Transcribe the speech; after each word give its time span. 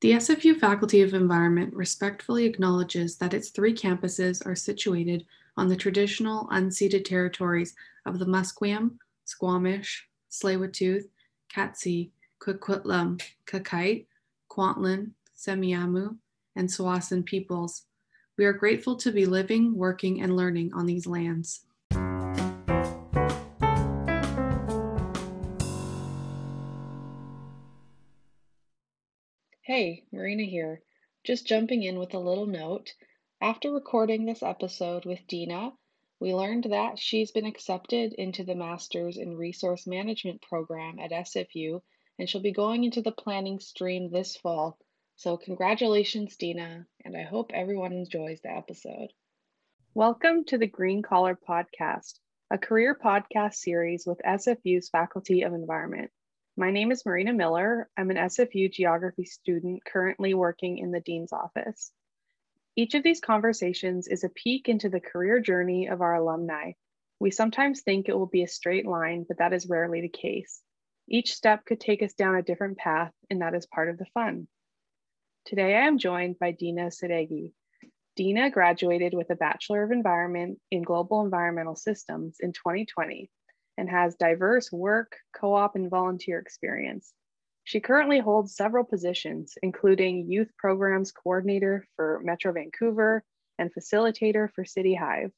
The 0.00 0.12
SFU 0.12 0.56
Faculty 0.56 1.02
of 1.02 1.12
Environment 1.12 1.74
respectfully 1.74 2.44
acknowledges 2.44 3.16
that 3.16 3.34
its 3.34 3.48
three 3.48 3.74
campuses 3.74 4.46
are 4.46 4.54
situated 4.54 5.26
on 5.56 5.66
the 5.66 5.74
traditional 5.74 6.46
unceded 6.52 7.04
territories 7.04 7.74
of 8.06 8.20
the 8.20 8.24
Musqueam, 8.24 8.92
Squamish, 9.24 10.06
Tsleil-Waututh, 10.30 11.08
Katzie, 11.52 12.10
Coquitlam, 12.40 13.20
Qayqayt, 13.46 14.06
Kwantlen, 14.48 15.10
Semiahmoo, 15.36 16.16
and 16.54 16.68
Tsawwassen 16.68 17.24
peoples. 17.24 17.86
We 18.36 18.44
are 18.44 18.52
grateful 18.52 18.94
to 18.98 19.10
be 19.10 19.26
living, 19.26 19.74
working, 19.74 20.22
and 20.22 20.36
learning 20.36 20.72
on 20.74 20.86
these 20.86 21.08
lands. 21.08 21.64
Hey, 29.78 30.02
Marina 30.10 30.42
here. 30.42 30.82
Just 31.22 31.46
jumping 31.46 31.84
in 31.84 32.00
with 32.00 32.12
a 32.12 32.18
little 32.18 32.46
note. 32.46 32.92
After 33.40 33.70
recording 33.70 34.24
this 34.24 34.42
episode 34.42 35.04
with 35.04 35.24
Dina, 35.28 35.72
we 36.18 36.34
learned 36.34 36.64
that 36.64 36.98
she's 36.98 37.30
been 37.30 37.46
accepted 37.46 38.12
into 38.12 38.42
the 38.42 38.56
Masters 38.56 39.18
in 39.18 39.36
Resource 39.36 39.86
Management 39.86 40.42
program 40.42 40.98
at 40.98 41.12
SFU, 41.12 41.80
and 42.18 42.28
she'll 42.28 42.42
be 42.42 42.50
going 42.50 42.82
into 42.82 43.02
the 43.02 43.12
planning 43.12 43.60
stream 43.60 44.10
this 44.10 44.36
fall. 44.36 44.76
So, 45.14 45.36
congratulations, 45.36 46.36
Dina, 46.36 46.84
and 47.04 47.16
I 47.16 47.22
hope 47.22 47.52
everyone 47.54 47.92
enjoys 47.92 48.40
the 48.40 48.50
episode. 48.50 49.12
Welcome 49.94 50.44
to 50.46 50.58
the 50.58 50.66
Green 50.66 51.02
Collar 51.02 51.38
Podcast, 51.48 52.18
a 52.50 52.58
career 52.58 52.98
podcast 53.00 53.54
series 53.54 54.06
with 54.08 54.20
SFU's 54.26 54.88
Faculty 54.88 55.42
of 55.42 55.54
Environment. 55.54 56.10
My 56.58 56.72
name 56.72 56.90
is 56.90 57.06
Marina 57.06 57.32
Miller. 57.32 57.88
I'm 57.96 58.10
an 58.10 58.16
SFU 58.16 58.68
geography 58.72 59.24
student 59.24 59.84
currently 59.84 60.34
working 60.34 60.78
in 60.78 60.90
the 60.90 60.98
Dean's 60.98 61.32
office. 61.32 61.92
Each 62.74 62.94
of 62.94 63.04
these 63.04 63.20
conversations 63.20 64.08
is 64.08 64.24
a 64.24 64.28
peek 64.28 64.68
into 64.68 64.88
the 64.88 64.98
career 64.98 65.38
journey 65.38 65.86
of 65.86 66.00
our 66.00 66.16
alumni. 66.16 66.72
We 67.20 67.30
sometimes 67.30 67.82
think 67.82 68.08
it 68.08 68.18
will 68.18 68.26
be 68.26 68.42
a 68.42 68.48
straight 68.48 68.86
line, 68.86 69.24
but 69.28 69.38
that 69.38 69.52
is 69.52 69.68
rarely 69.68 70.00
the 70.00 70.08
case. 70.08 70.60
Each 71.08 71.32
step 71.32 71.64
could 71.64 71.78
take 71.78 72.02
us 72.02 72.14
down 72.14 72.34
a 72.34 72.42
different 72.42 72.76
path, 72.76 73.12
and 73.30 73.40
that 73.40 73.54
is 73.54 73.64
part 73.66 73.88
of 73.88 73.96
the 73.96 74.06
fun. 74.06 74.48
Today, 75.44 75.76
I 75.76 75.86
am 75.86 75.96
joined 75.96 76.40
by 76.40 76.50
Dina 76.50 76.86
Sadeghi. 76.86 77.52
Dina 78.16 78.50
graduated 78.50 79.14
with 79.14 79.30
a 79.30 79.36
Bachelor 79.36 79.84
of 79.84 79.92
Environment 79.92 80.58
in 80.72 80.82
Global 80.82 81.24
Environmental 81.24 81.76
Systems 81.76 82.38
in 82.40 82.52
2020 82.52 83.30
and 83.78 83.88
has 83.88 84.16
diverse 84.16 84.70
work, 84.70 85.16
co 85.34 85.54
op, 85.54 85.76
and 85.76 85.88
volunteer 85.88 86.38
experience. 86.38 87.14
She 87.64 87.80
currently 87.80 88.18
holds 88.18 88.56
several 88.56 88.84
positions, 88.84 89.54
including 89.62 90.30
Youth 90.30 90.50
Programs 90.58 91.12
Coordinator 91.12 91.86
for 91.96 92.20
Metro 92.24 92.52
Vancouver 92.52 93.22
and 93.58 93.70
Facilitator 93.72 94.50
for 94.54 94.64
City 94.64 94.94
Hive. 94.94 95.30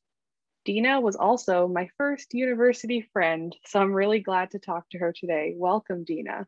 Dina 0.65 1.01
was 1.01 1.17
also 1.17 1.67
my 1.69 1.89
first 1.97 2.33
university 2.35 3.03
friend, 3.13 3.57
so 3.67 3.81
I'm 3.81 3.93
really 3.93 4.21
glad 4.21 4.53
to 4.53 4.59
talk 4.59 4.89
to 4.91 4.99
her 4.99 5.13
today. 5.13 5.55
Welcome, 5.57 6.05
Dina. 6.05 6.47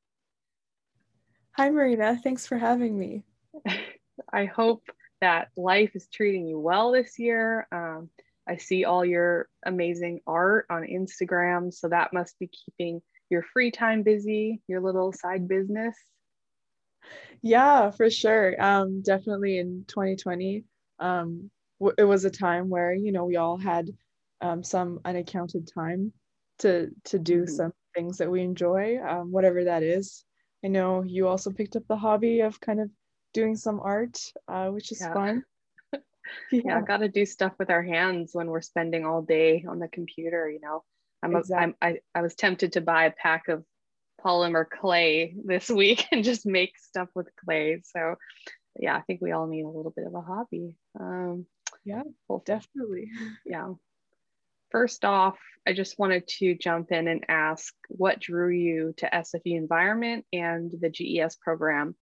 Hi, 1.57 1.71
Marina. 1.71 2.19
Thanks 2.23 2.47
for 2.47 2.59
having 2.59 2.99
me. 2.99 3.25
I 4.33 4.45
hope 4.47 4.85
that 5.21 5.49
life 5.57 5.95
is 5.95 6.09
treating 6.09 6.47
you 6.47 6.59
well 6.59 6.93
this 6.93 7.19
year. 7.19 7.67
Um, 7.73 8.11
I 8.49 8.57
see 8.57 8.85
all 8.85 9.05
your 9.05 9.49
amazing 9.65 10.21
art 10.27 10.67
on 10.71 10.83
Instagram. 10.83 11.73
So 11.73 11.89
that 11.89 12.13
must 12.13 12.39
be 12.39 12.49
keeping 12.49 13.01
your 13.31 13.43
free 13.53 13.71
time 13.71 14.03
busy, 14.03 14.61
your 14.69 14.81
little 14.81 15.13
side 15.13 15.49
business. 15.49 15.97
Yeah, 17.41 17.91
for 17.91 18.11
sure. 18.11 18.55
Um, 18.63 19.03
definitely 19.03 19.59
in 19.59 19.85
2020, 19.89 20.65
um, 20.99 21.51
w- 21.81 21.95
it 21.99 22.05
was 22.05 22.25
a 22.25 22.31
time 22.31 22.69
where, 22.69 22.95
you 22.95 23.13
know, 23.13 23.25
we 23.25 23.37
all 23.37 23.57
had 23.57 23.89
um, 24.41 24.63
some 24.63 25.01
unaccounted 25.05 25.69
time 25.73 26.13
to 26.59 26.91
to 27.05 27.19
do 27.19 27.43
mm-hmm. 27.43 27.55
some 27.55 27.73
things 27.95 28.19
that 28.19 28.31
we 28.31 28.43
enjoy, 28.43 28.99
um, 29.07 29.33
whatever 29.33 29.65
that 29.65 29.83
is. 29.83 30.25
I 30.65 30.69
know 30.69 31.03
you 31.03 31.27
also 31.27 31.51
picked 31.51 31.75
up 31.75 31.83
the 31.89 31.97
hobby 31.97 32.41
of 32.41 32.61
kind 32.61 32.81
of 32.81 32.91
doing 33.35 33.57
some 33.57 33.81
art, 33.81 34.21
uh, 34.47 34.69
which 34.69 34.93
is 34.93 35.01
yeah. 35.01 35.13
fun 35.13 35.45
yeah, 36.51 36.81
got 36.81 36.99
to 36.99 37.09
do 37.09 37.27
stuff 37.27 37.53
with 37.59 37.71
our 37.71 37.83
hands 37.83 38.31
when 38.33 38.49
we're 38.49 38.61
spending 38.63 39.05
all 39.05 39.23
day 39.23 39.65
on 39.69 39.79
the 39.79 39.89
computer 39.89 40.49
you 40.49 40.61
know? 40.61 40.83
I'm, 41.23 41.37
exactly. 41.37 41.75
a, 41.83 41.87
I'm 41.87 41.97
I, 42.15 42.19
I 42.19 42.23
was 42.23 42.35
tempted 42.35 42.73
to 42.73 42.81
buy 42.81 43.05
a 43.05 43.13
pack 43.13 43.49
of 43.49 43.65
polymer 44.25 44.69
clay 44.69 45.35
this 45.45 45.69
week 45.69 46.07
and 46.13 46.25
just 46.25 46.47
make 46.47 46.79
stuff 46.79 47.09
with 47.15 47.29
clay. 47.45 47.83
So 47.85 48.17
yeah 48.81 48.97
i 48.97 49.03
think 49.03 49.21
we 49.21 49.33
all 49.33 49.47
need 49.47 49.65
a 49.65 49.69
little 49.69 49.93
bit 49.95 50.07
of 50.07 50.15
a 50.15 50.21
hobby. 50.21 50.77
Um 50.99 51.47
yeah 51.85 52.03
well 52.29 52.43
definitely. 52.45 53.11
yeah. 53.45 53.73
First 54.71 55.05
off 55.05 55.39
i 55.67 55.73
just 55.73 55.99
wanted 55.99 56.27
to 56.27 56.55
jump 56.55 56.93
in 56.93 57.09
and 57.09 57.25
ask 57.29 57.75
what 57.89 58.21
drew 58.21 58.51
you 58.51 58.95
to 58.97 59.09
sfu 59.13 59.57
environment 59.57 60.25
and 60.33 60.73
the 60.81 60.91
ges 60.91 61.37
program 61.37 61.95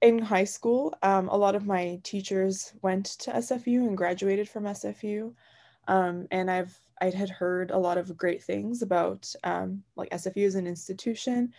in 0.00 0.18
high 0.18 0.44
school, 0.44 0.94
um, 1.02 1.28
a 1.28 1.36
lot 1.36 1.54
of 1.54 1.66
my 1.66 2.00
teachers 2.04 2.72
went 2.82 3.06
to 3.06 3.32
SFU 3.32 3.86
and 3.86 3.96
graduated 3.96 4.48
from 4.48 4.64
SFU. 4.64 5.34
Um, 5.88 6.28
and 6.30 6.50
I've 6.50 6.78
I 7.00 7.10
had 7.10 7.30
heard 7.30 7.70
a 7.70 7.78
lot 7.78 7.96
of 7.96 8.16
great 8.16 8.42
things 8.42 8.82
about 8.82 9.32
um, 9.44 9.82
like 9.96 10.10
SFU 10.10 10.46
as 10.46 10.54
an 10.56 10.66
institution, 10.66 11.52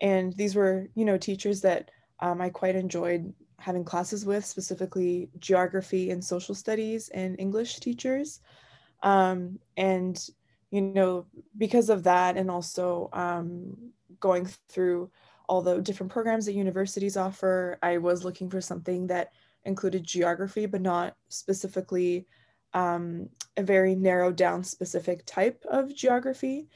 and 0.00 0.32
these 0.36 0.54
were 0.54 0.88
you 0.94 1.04
know 1.04 1.16
teachers 1.16 1.60
that 1.62 1.90
um, 2.20 2.40
I 2.40 2.50
quite 2.50 2.76
enjoyed 2.76 3.32
having 3.58 3.84
classes 3.84 4.24
with, 4.24 4.44
specifically 4.44 5.30
geography 5.38 6.10
and 6.10 6.24
social 6.24 6.54
studies 6.54 7.08
and 7.10 7.38
English 7.38 7.80
teachers, 7.80 8.40
um, 9.02 9.58
and 9.76 10.28
you 10.70 10.82
know 10.82 11.26
because 11.56 11.88
of 11.88 12.02
that, 12.04 12.36
and 12.36 12.50
also 12.50 13.08
um, 13.12 13.76
going 14.20 14.46
through 14.68 15.10
the 15.58 15.82
different 15.82 16.12
programs 16.12 16.46
that 16.46 16.52
universities 16.52 17.16
offer. 17.16 17.76
I 17.82 17.98
was 17.98 18.24
looking 18.24 18.48
for 18.48 18.60
something 18.60 19.08
that 19.08 19.32
included 19.64 20.04
geography, 20.04 20.66
but 20.66 20.80
not 20.80 21.16
specifically 21.28 22.26
um, 22.72 23.28
a 23.56 23.62
very 23.64 23.96
narrowed 23.96 24.36
down 24.36 24.62
specific 24.62 25.26
type 25.26 25.64
of 25.68 25.94
geography. 25.94 26.68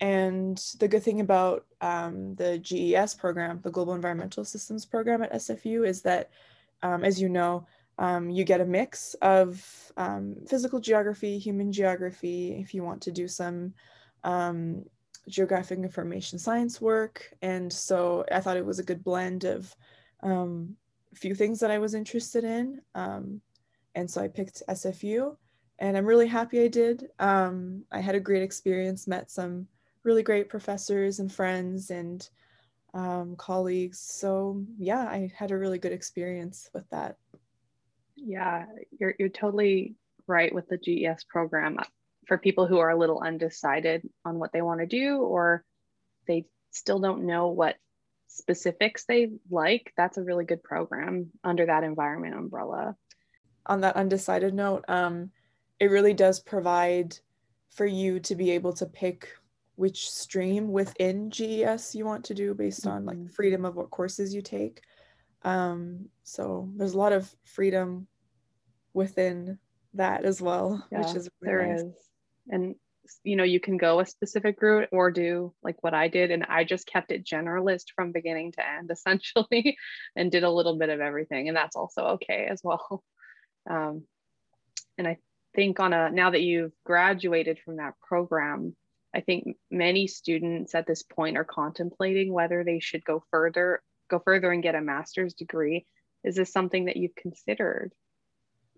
And 0.00 0.56
the 0.78 0.88
good 0.88 1.02
thing 1.02 1.20
about 1.20 1.66
um, 1.80 2.36
the 2.36 2.58
GES 2.58 3.14
program, 3.14 3.60
the 3.62 3.70
Global 3.70 3.94
Environmental 3.94 4.44
Systems 4.44 4.86
program 4.86 5.22
at 5.22 5.32
SFU, 5.32 5.86
is 5.86 6.02
that, 6.02 6.30
um, 6.82 7.04
as 7.04 7.20
you 7.20 7.28
know, 7.28 7.66
um, 7.98 8.30
you 8.30 8.44
get 8.44 8.62
a 8.62 8.64
mix 8.64 9.14
of 9.20 9.92
um, 9.98 10.36
physical 10.48 10.80
geography, 10.80 11.38
human 11.38 11.70
geography, 11.70 12.58
if 12.58 12.72
you 12.72 12.82
want 12.82 13.02
to 13.02 13.10
do 13.10 13.28
some 13.28 13.74
um, 14.24 14.84
geographic 15.28 15.78
information 15.78 16.38
science 16.38 16.80
work. 16.80 17.32
And 17.42 17.72
so 17.72 18.24
I 18.30 18.40
thought 18.40 18.56
it 18.56 18.66
was 18.66 18.78
a 18.78 18.84
good 18.84 19.04
blend 19.04 19.44
of 19.44 19.74
um, 20.22 20.76
a 21.12 21.16
few 21.16 21.34
things 21.34 21.60
that 21.60 21.70
I 21.70 21.78
was 21.78 21.94
interested 21.94 22.44
in. 22.44 22.80
Um, 22.94 23.40
and 23.94 24.10
so 24.10 24.22
I 24.22 24.28
picked 24.28 24.62
SFU 24.68 25.36
and 25.78 25.96
I'm 25.96 26.06
really 26.06 26.28
happy 26.28 26.62
I 26.62 26.68
did. 26.68 27.08
Um, 27.18 27.84
I 27.90 28.00
had 28.00 28.14
a 28.14 28.20
great 28.20 28.42
experience, 28.42 29.06
met 29.06 29.30
some 29.30 29.66
really 30.02 30.22
great 30.22 30.48
professors 30.48 31.18
and 31.18 31.32
friends 31.32 31.90
and 31.90 32.28
um, 32.94 33.36
colleagues. 33.36 33.98
So 33.98 34.64
yeah, 34.78 35.02
I 35.02 35.30
had 35.34 35.50
a 35.50 35.58
really 35.58 35.78
good 35.78 35.92
experience 35.92 36.68
with 36.74 36.88
that. 36.90 37.16
Yeah, 38.16 38.66
you're, 38.98 39.14
you're 39.18 39.28
totally 39.28 39.94
right 40.26 40.54
with 40.54 40.68
the 40.68 40.78
GES 40.78 41.24
program 41.24 41.78
for 42.26 42.38
people 42.38 42.66
who 42.66 42.78
are 42.78 42.90
a 42.90 42.98
little 42.98 43.20
undecided 43.20 44.08
on 44.24 44.38
what 44.38 44.52
they 44.52 44.62
want 44.62 44.80
to 44.80 44.86
do 44.86 45.18
or 45.18 45.64
they 46.26 46.46
still 46.70 47.00
don't 47.00 47.26
know 47.26 47.48
what 47.48 47.76
specifics 48.28 49.04
they 49.04 49.30
like, 49.50 49.92
that's 49.96 50.18
a 50.18 50.22
really 50.22 50.44
good 50.44 50.62
program 50.62 51.30
under 51.42 51.66
that 51.66 51.84
environment 51.84 52.34
umbrella. 52.34 52.96
On 53.66 53.80
that 53.82 53.96
undecided 53.96 54.54
note, 54.54 54.84
um, 54.88 55.30
it 55.78 55.90
really 55.90 56.14
does 56.14 56.40
provide 56.40 57.18
for 57.70 57.86
you 57.86 58.20
to 58.20 58.34
be 58.34 58.50
able 58.52 58.72
to 58.74 58.86
pick 58.86 59.28
which 59.76 60.10
stream 60.10 60.70
within 60.70 61.30
GES 61.30 61.94
you 61.94 62.04
want 62.04 62.24
to 62.26 62.34
do 62.34 62.54
based 62.54 62.86
on 62.86 63.06
like 63.06 63.16
mm-hmm. 63.16 63.28
freedom 63.28 63.64
of 63.64 63.76
what 63.76 63.90
courses 63.90 64.34
you 64.34 64.42
take. 64.42 64.82
Um, 65.42 66.10
so 66.22 66.68
there's 66.76 66.92
a 66.92 66.98
lot 66.98 67.12
of 67.12 67.34
freedom 67.44 68.06
within 68.92 69.58
that 69.94 70.24
as 70.24 70.40
well, 70.40 70.86
yeah, 70.90 70.98
which 70.98 71.16
is 71.16 71.28
really 71.40 71.52
there 71.52 71.66
nice. 71.66 71.80
is 71.82 71.94
and 72.48 72.74
you 73.24 73.36
know 73.36 73.44
you 73.44 73.58
can 73.58 73.76
go 73.76 74.00
a 74.00 74.06
specific 74.06 74.60
route 74.62 74.88
or 74.92 75.10
do 75.10 75.52
like 75.64 75.82
what 75.82 75.94
i 75.94 76.06
did 76.06 76.30
and 76.30 76.44
i 76.44 76.62
just 76.62 76.86
kept 76.86 77.10
it 77.10 77.24
generalist 77.24 77.86
from 77.96 78.12
beginning 78.12 78.52
to 78.52 78.64
end 78.64 78.88
essentially 78.92 79.76
and 80.14 80.30
did 80.30 80.44
a 80.44 80.50
little 80.50 80.78
bit 80.78 80.90
of 80.90 81.00
everything 81.00 81.48
and 81.48 81.56
that's 81.56 81.74
also 81.74 82.02
okay 82.02 82.46
as 82.48 82.60
well 82.62 83.02
um, 83.70 84.04
and 84.96 85.08
i 85.08 85.16
think 85.56 85.80
on 85.80 85.92
a 85.92 86.10
now 86.10 86.30
that 86.30 86.42
you've 86.42 86.72
graduated 86.84 87.58
from 87.64 87.76
that 87.76 87.94
program 88.00 88.76
i 89.12 89.20
think 89.20 89.56
many 89.70 90.06
students 90.06 90.74
at 90.74 90.86
this 90.86 91.02
point 91.02 91.36
are 91.36 91.44
contemplating 91.44 92.32
whether 92.32 92.62
they 92.62 92.78
should 92.78 93.04
go 93.04 93.24
further 93.32 93.82
go 94.10 94.18
further 94.18 94.50
and 94.52 94.62
get 94.62 94.74
a 94.74 94.80
master's 94.80 95.32
degree. 95.32 95.86
Is 96.24 96.36
this 96.36 96.52
something 96.52 96.86
that 96.86 96.96
you've 96.96 97.14
considered? 97.14 97.92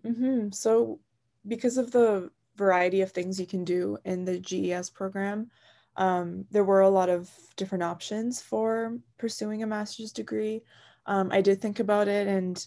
Mm-hmm. 0.05 0.51
So, 0.51 0.99
because 1.47 1.77
of 1.77 1.91
the 1.91 2.29
variety 2.55 3.01
of 3.01 3.11
things 3.11 3.39
you 3.39 3.47
can 3.47 3.63
do 3.63 3.97
in 4.05 4.25
the 4.25 4.39
GES 4.39 4.89
program, 4.89 5.49
um, 5.97 6.45
there 6.51 6.63
were 6.63 6.81
a 6.81 6.89
lot 6.89 7.09
of 7.09 7.29
different 7.55 7.83
options 7.83 8.41
for 8.41 8.97
pursuing 9.17 9.63
a 9.63 9.67
master's 9.67 10.11
degree. 10.11 10.61
Um, 11.05 11.29
I 11.31 11.41
did 11.41 11.61
think 11.61 11.79
about 11.79 12.07
it, 12.07 12.27
and 12.27 12.65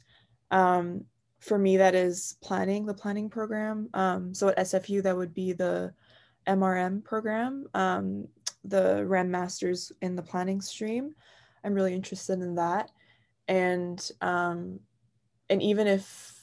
um, 0.50 1.04
for 1.40 1.58
me, 1.58 1.76
that 1.76 1.94
is 1.94 2.36
planning, 2.42 2.86
the 2.86 2.94
planning 2.94 3.28
program. 3.28 3.88
Um, 3.94 4.34
so 4.34 4.48
at 4.48 4.58
SFU, 4.58 5.02
that 5.02 5.16
would 5.16 5.34
be 5.34 5.52
the 5.52 5.92
MRM 6.46 7.04
program, 7.04 7.66
um, 7.74 8.28
the 8.64 9.04
REM 9.06 9.30
Masters 9.30 9.92
in 10.02 10.16
the 10.16 10.22
planning 10.22 10.60
stream. 10.60 11.14
I'm 11.64 11.74
really 11.74 11.94
interested 11.94 12.40
in 12.40 12.54
that. 12.56 12.90
And 13.48 14.10
um, 14.20 14.80
and 15.48 15.62
even 15.62 15.86
if 15.86 16.35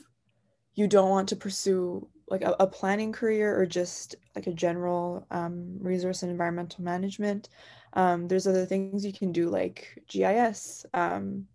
you 0.75 0.87
don't 0.87 1.09
want 1.09 1.29
to 1.29 1.35
pursue 1.35 2.07
like 2.27 2.41
a, 2.41 2.55
a 2.59 2.67
planning 2.67 3.11
career 3.11 3.59
or 3.59 3.65
just 3.65 4.15
like 4.35 4.47
a 4.47 4.53
general 4.53 5.25
um, 5.29 5.77
resource 5.79 6.23
and 6.23 6.31
environmental 6.31 6.83
management, 6.83 7.49
um, 7.93 8.27
there's 8.27 8.47
other 8.47 8.65
things 8.65 9.05
you 9.05 9.13
can 9.13 9.31
do 9.31 9.49
like 9.49 10.03
GIS 10.07 10.85
um, 10.93 11.45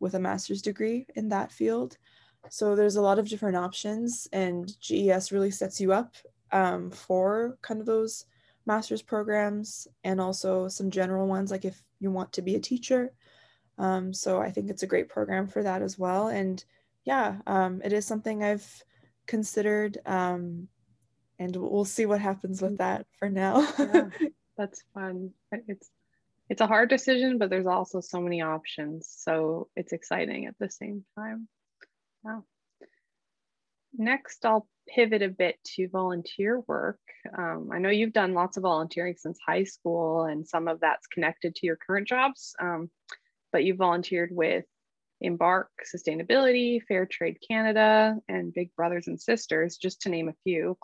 with 0.00 0.14
a 0.14 0.20
master's 0.20 0.62
degree 0.62 1.06
in 1.14 1.28
that 1.30 1.52
field. 1.52 1.96
So 2.50 2.76
there's 2.76 2.96
a 2.96 3.02
lot 3.02 3.18
of 3.18 3.28
different 3.28 3.56
options, 3.56 4.28
and 4.32 4.70
GES 4.80 5.32
really 5.32 5.50
sets 5.50 5.80
you 5.80 5.92
up 5.92 6.14
um, 6.52 6.90
for 6.90 7.58
kind 7.62 7.80
of 7.80 7.86
those 7.86 8.26
master's 8.66 9.02
programs 9.02 9.88
and 10.04 10.20
also 10.20 10.68
some 10.68 10.90
general 10.90 11.26
ones, 11.26 11.50
like 11.50 11.64
if 11.64 11.82
you 11.98 12.10
want 12.10 12.32
to 12.34 12.42
be 12.42 12.54
a 12.54 12.60
teacher. 12.60 13.12
Um, 13.78 14.12
so 14.12 14.40
I 14.40 14.50
think 14.50 14.70
it's 14.70 14.82
a 14.82 14.86
great 14.86 15.08
program 15.08 15.48
for 15.48 15.62
that 15.62 15.82
as 15.82 15.98
well. 15.98 16.28
And 16.28 16.64
yeah, 17.06 17.36
um, 17.46 17.80
it 17.84 17.92
is 17.92 18.04
something 18.04 18.42
I've 18.42 18.82
considered, 19.26 19.98
um, 20.04 20.68
and 21.38 21.54
we'll 21.54 21.84
see 21.84 22.04
what 22.04 22.20
happens 22.20 22.60
with 22.60 22.78
that 22.78 23.06
for 23.18 23.30
now. 23.30 23.66
yeah, 23.78 24.08
that's 24.58 24.82
fun. 24.92 25.30
It's 25.52 25.88
it's 26.48 26.60
a 26.60 26.66
hard 26.66 26.88
decision, 26.88 27.38
but 27.38 27.48
there's 27.48 27.66
also 27.66 28.00
so 28.00 28.20
many 28.20 28.42
options. 28.42 29.08
So 29.16 29.68
it's 29.76 29.92
exciting 29.92 30.46
at 30.46 30.54
the 30.58 30.70
same 30.70 31.04
time. 31.18 31.48
Wow. 32.22 32.44
Next, 33.96 34.44
I'll 34.44 34.68
pivot 34.88 35.22
a 35.22 35.28
bit 35.28 35.56
to 35.76 35.88
volunteer 35.88 36.62
work. 36.68 37.00
Um, 37.36 37.70
I 37.72 37.78
know 37.78 37.90
you've 37.90 38.12
done 38.12 38.34
lots 38.34 38.56
of 38.56 38.62
volunteering 38.62 39.14
since 39.16 39.38
high 39.44 39.64
school, 39.64 40.24
and 40.24 40.46
some 40.46 40.68
of 40.68 40.80
that's 40.80 41.06
connected 41.06 41.54
to 41.56 41.66
your 41.66 41.76
current 41.76 42.06
jobs, 42.06 42.54
um, 42.60 42.90
but 43.52 43.64
you 43.64 43.74
volunteered 43.74 44.30
with 44.32 44.64
Embark 45.20 45.70
Sustainability, 45.94 46.80
Fair 46.86 47.06
Trade 47.06 47.38
Canada, 47.46 48.16
and 48.28 48.52
Big 48.52 48.74
Brothers 48.76 49.06
and 49.06 49.20
Sisters, 49.20 49.76
just 49.76 50.02
to 50.02 50.08
name 50.08 50.28
a 50.28 50.34
few. 50.44 50.76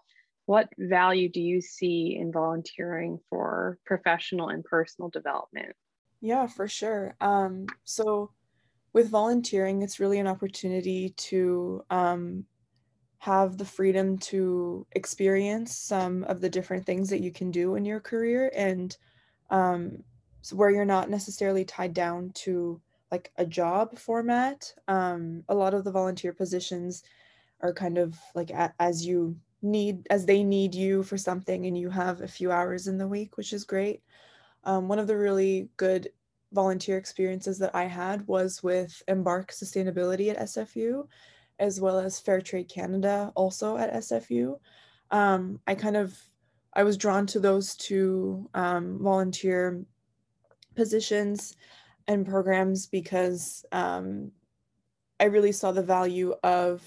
What 0.47 0.69
value 0.79 1.29
do 1.29 1.41
you 1.41 1.61
see 1.61 2.17
in 2.21 2.33
volunteering 2.33 3.19
for 3.31 3.79
professional 3.87 4.49
and 4.49 4.65
personal 4.65 5.09
development? 5.11 5.75
Yeah, 6.21 6.47
for 6.47 6.67
sure. 6.69 7.15
Um, 7.21 7.67
so, 7.85 8.31
with 8.93 9.09
volunteering, 9.09 9.83
it's 9.83 10.01
really 10.01 10.19
an 10.19 10.27
opportunity 10.27 11.11
to 11.11 11.85
um, 11.91 12.45
have 13.19 13.57
the 13.57 13.65
freedom 13.65 14.19
to 14.19 14.87
experience 14.93 15.77
some 15.77 16.25
of 16.25 16.41
the 16.41 16.51
different 16.51 16.85
things 16.85 17.09
that 17.09 17.21
you 17.21 17.31
can 17.31 17.51
do 17.51 17.77
in 17.77 17.85
your 17.85 18.01
career 18.01 18.51
and 18.55 18.97
um, 19.51 20.03
where 20.51 20.71
you're 20.71 20.85
not 20.85 21.09
necessarily 21.09 21.65
tied 21.65 21.95
down 21.95 22.31
to 22.35 22.81
like 23.13 23.31
a 23.37 23.47
job 23.47 23.97
format 23.97 24.75
um, 24.89 25.45
a 25.49 25.55
lot 25.55 25.75
of 25.75 25.85
the 25.85 25.93
volunteer 25.93 26.33
positions 26.33 27.05
are 27.61 27.73
kind 27.73 27.99
of 27.99 28.19
like 28.35 28.51
a, 28.51 28.75
as 28.81 29.07
you 29.07 29.37
need 29.63 30.05
as 30.11 30.27
they 30.27 30.43
need 30.43 30.75
you 30.75 31.05
for 31.05 31.17
something 31.17 31.67
and 31.67 31.79
you 31.79 31.89
have 31.89 32.21
a 32.21 32.27
few 32.27 32.51
hours 32.51 32.89
in 32.89 32.99
the 32.99 33.07
week 33.07 33.37
which 33.37 33.53
is 33.53 33.63
great 33.65 34.03
um, 34.65 34.89
one 34.89 34.99
of 34.99 35.07
the 35.07 35.17
really 35.17 35.69
good 35.77 36.09
volunteer 36.53 36.99
experiences 36.99 37.59
that 37.61 37.75
i 37.75 37.85
had 37.85 38.27
was 38.27 38.63
with 38.63 39.03
embark 39.07 39.53
sustainability 39.53 40.31
at 40.31 40.41
sfu 40.41 41.05
as 41.63 41.81
well 41.81 42.01
as 42.01 42.19
Fair 42.19 42.41
Trade 42.41 42.69
Canada, 42.69 43.33
also 43.37 43.77
at 43.77 43.93
SFU. 43.93 44.59
Um, 45.13 45.61
I 45.67 45.77
kind 45.77 45.97
of 45.97 46.19
I 46.75 46.83
was 46.83 46.97
drawn 46.97 47.27
to 47.29 47.41
those 47.41 47.77
two 47.77 48.49
um, 48.55 48.99
volunteer 49.01 49.85
positions 50.75 51.55
and 52.09 52.27
programs 52.27 52.87
because 52.87 53.65
um, 53.73 54.33
I 55.21 55.25
really 55.25 55.53
saw 55.53 55.73
the 55.73 55.83
value 55.83 56.35
of 56.43 56.83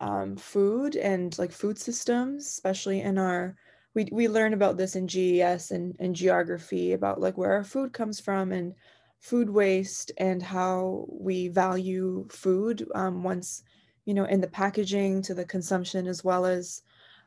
um, 0.00 0.36
food 0.36 0.96
and 0.96 1.36
like 1.38 1.52
food 1.52 1.78
systems, 1.78 2.46
especially 2.46 3.00
in 3.00 3.18
our 3.18 3.56
we 3.94 4.08
we 4.12 4.28
learn 4.28 4.52
about 4.52 4.76
this 4.76 4.94
in 4.94 5.08
GES 5.08 5.70
and, 5.70 5.96
and 5.98 6.14
geography 6.14 6.92
about 6.92 7.20
like 7.20 7.38
where 7.38 7.52
our 7.52 7.64
food 7.64 7.92
comes 7.92 8.20
from 8.20 8.52
and 8.52 8.74
food 9.18 9.48
waste 9.48 10.12
and 10.18 10.42
how 10.42 11.06
we 11.08 11.48
value 11.48 12.26
food 12.28 12.86
um, 12.94 13.22
once 13.22 13.62
you 14.06 14.14
know, 14.14 14.24
in 14.24 14.40
the 14.40 14.48
packaging 14.48 15.20
to 15.20 15.34
the 15.34 15.44
consumption 15.44 16.06
as 16.06 16.24
well 16.24 16.46
as 16.46 16.82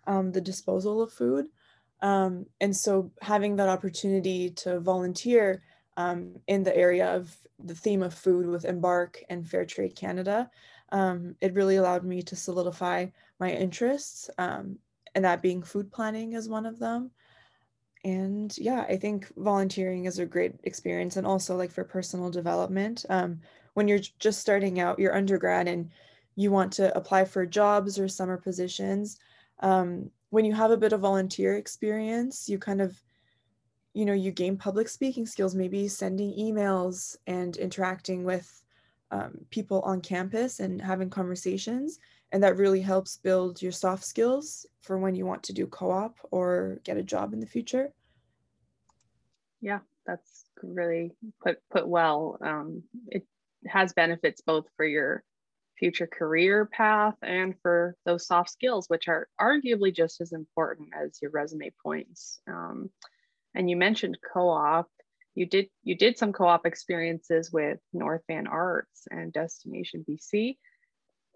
um, 0.07 0.31
the 0.31 0.41
disposal 0.41 1.01
of 1.01 1.13
food. 1.13 1.45
Um, 2.01 2.45
and 2.61 2.75
so 2.75 3.11
having 3.21 3.57
that 3.57 3.69
opportunity 3.69 4.49
to 4.51 4.79
volunteer 4.79 5.61
um, 5.99 6.35
in 6.47 6.63
the 6.63 6.75
area 6.75 7.13
of 7.13 7.35
the 7.59 7.75
theme 7.75 8.01
of 8.01 8.13
food 8.13 8.47
with 8.47 8.63
Embark 8.63 9.21
and 9.29 9.45
Fair 9.45 9.65
Trade 9.65 9.95
Canada, 9.95 10.49
um, 10.93 11.35
it 11.41 11.53
really 11.53 11.75
allowed 11.75 12.05
me 12.05 12.21
to 12.21 12.37
solidify 12.37 13.07
my 13.39 13.51
interests, 13.51 14.29
um, 14.37 14.79
and 15.13 15.25
that 15.25 15.41
being 15.41 15.61
food 15.61 15.91
planning 15.91 16.33
is 16.33 16.47
one 16.47 16.65
of 16.65 16.79
them. 16.79 17.11
And 18.05 18.57
yeah, 18.57 18.85
I 18.87 18.95
think 18.95 19.27
volunteering 19.35 20.05
is 20.05 20.19
a 20.19 20.25
great 20.25 20.55
experience, 20.63 21.17
and 21.17 21.27
also 21.27 21.57
like 21.57 21.71
for 21.71 21.83
personal 21.83 22.29
development. 22.29 23.05
Um, 23.09 23.41
when 23.73 23.89
you're 23.89 23.99
just 24.19 24.39
starting 24.39 24.79
out 24.79 24.99
your 24.99 25.15
undergrad 25.15 25.67
and 25.67 25.89
you 26.35 26.49
want 26.49 26.71
to 26.73 26.95
apply 26.97 27.25
for 27.25 27.45
jobs 27.45 27.99
or 27.99 28.07
summer 28.07 28.37
positions 28.37 29.17
um, 29.59 30.09
when 30.29 30.45
you 30.45 30.53
have 30.53 30.71
a 30.71 30.77
bit 30.77 30.93
of 30.93 31.01
volunteer 31.01 31.55
experience 31.55 32.47
you 32.49 32.57
kind 32.57 32.81
of 32.81 33.01
you 33.99 34.05
know 34.05 34.13
you 34.13 34.31
gain 34.31 34.55
public 34.55 34.87
speaking 34.87 35.25
skills 35.25 35.53
maybe 35.53 35.85
sending 35.89 36.31
emails 36.33 37.17
and 37.27 37.57
interacting 37.57 38.23
with 38.23 38.63
um, 39.11 39.37
people 39.49 39.81
on 39.81 39.99
campus 39.99 40.61
and 40.61 40.81
having 40.81 41.09
conversations 41.09 41.99
and 42.31 42.41
that 42.41 42.55
really 42.55 42.79
helps 42.79 43.17
build 43.17 43.61
your 43.61 43.73
soft 43.73 44.05
skills 44.05 44.65
for 44.79 44.97
when 44.97 45.15
you 45.15 45.25
want 45.25 45.43
to 45.43 45.51
do 45.51 45.67
co-op 45.67 46.15
or 46.31 46.79
get 46.85 46.95
a 46.95 47.03
job 47.03 47.33
in 47.33 47.41
the 47.41 47.45
future 47.45 47.91
yeah 49.59 49.79
that's 50.05 50.45
really 50.63 51.11
put 51.43 51.57
put 51.69 51.85
well 51.85 52.37
um, 52.41 52.81
it 53.07 53.25
has 53.67 53.91
benefits 53.91 54.39
both 54.39 54.65
for 54.77 54.85
your 54.85 55.25
future 55.77 56.07
career 56.07 56.65
path 56.65 57.15
and 57.21 57.55
for 57.61 57.95
those 58.05 58.27
soft 58.27 58.49
skills, 58.49 58.89
which 58.89 59.07
are 59.07 59.29
arguably 59.39 59.95
just 59.95 60.19
as 60.19 60.33
important 60.33 60.89
as 60.93 61.17
your 61.21 61.31
resume 61.31 61.71
points. 61.81 62.41
Um, 62.49 62.89
and 63.55 63.69
you 63.69 63.75
mentioned 63.75 64.17
co-op. 64.33 64.87
You 65.35 65.45
did 65.45 65.67
you 65.83 65.95
did 65.95 66.17
some 66.17 66.33
co-op 66.33 66.65
experiences 66.65 67.51
with 67.51 67.79
North 67.93 68.21
Van 68.27 68.47
Arts 68.47 69.07
and 69.09 69.31
Destination 69.31 70.05
BC. 70.07 70.57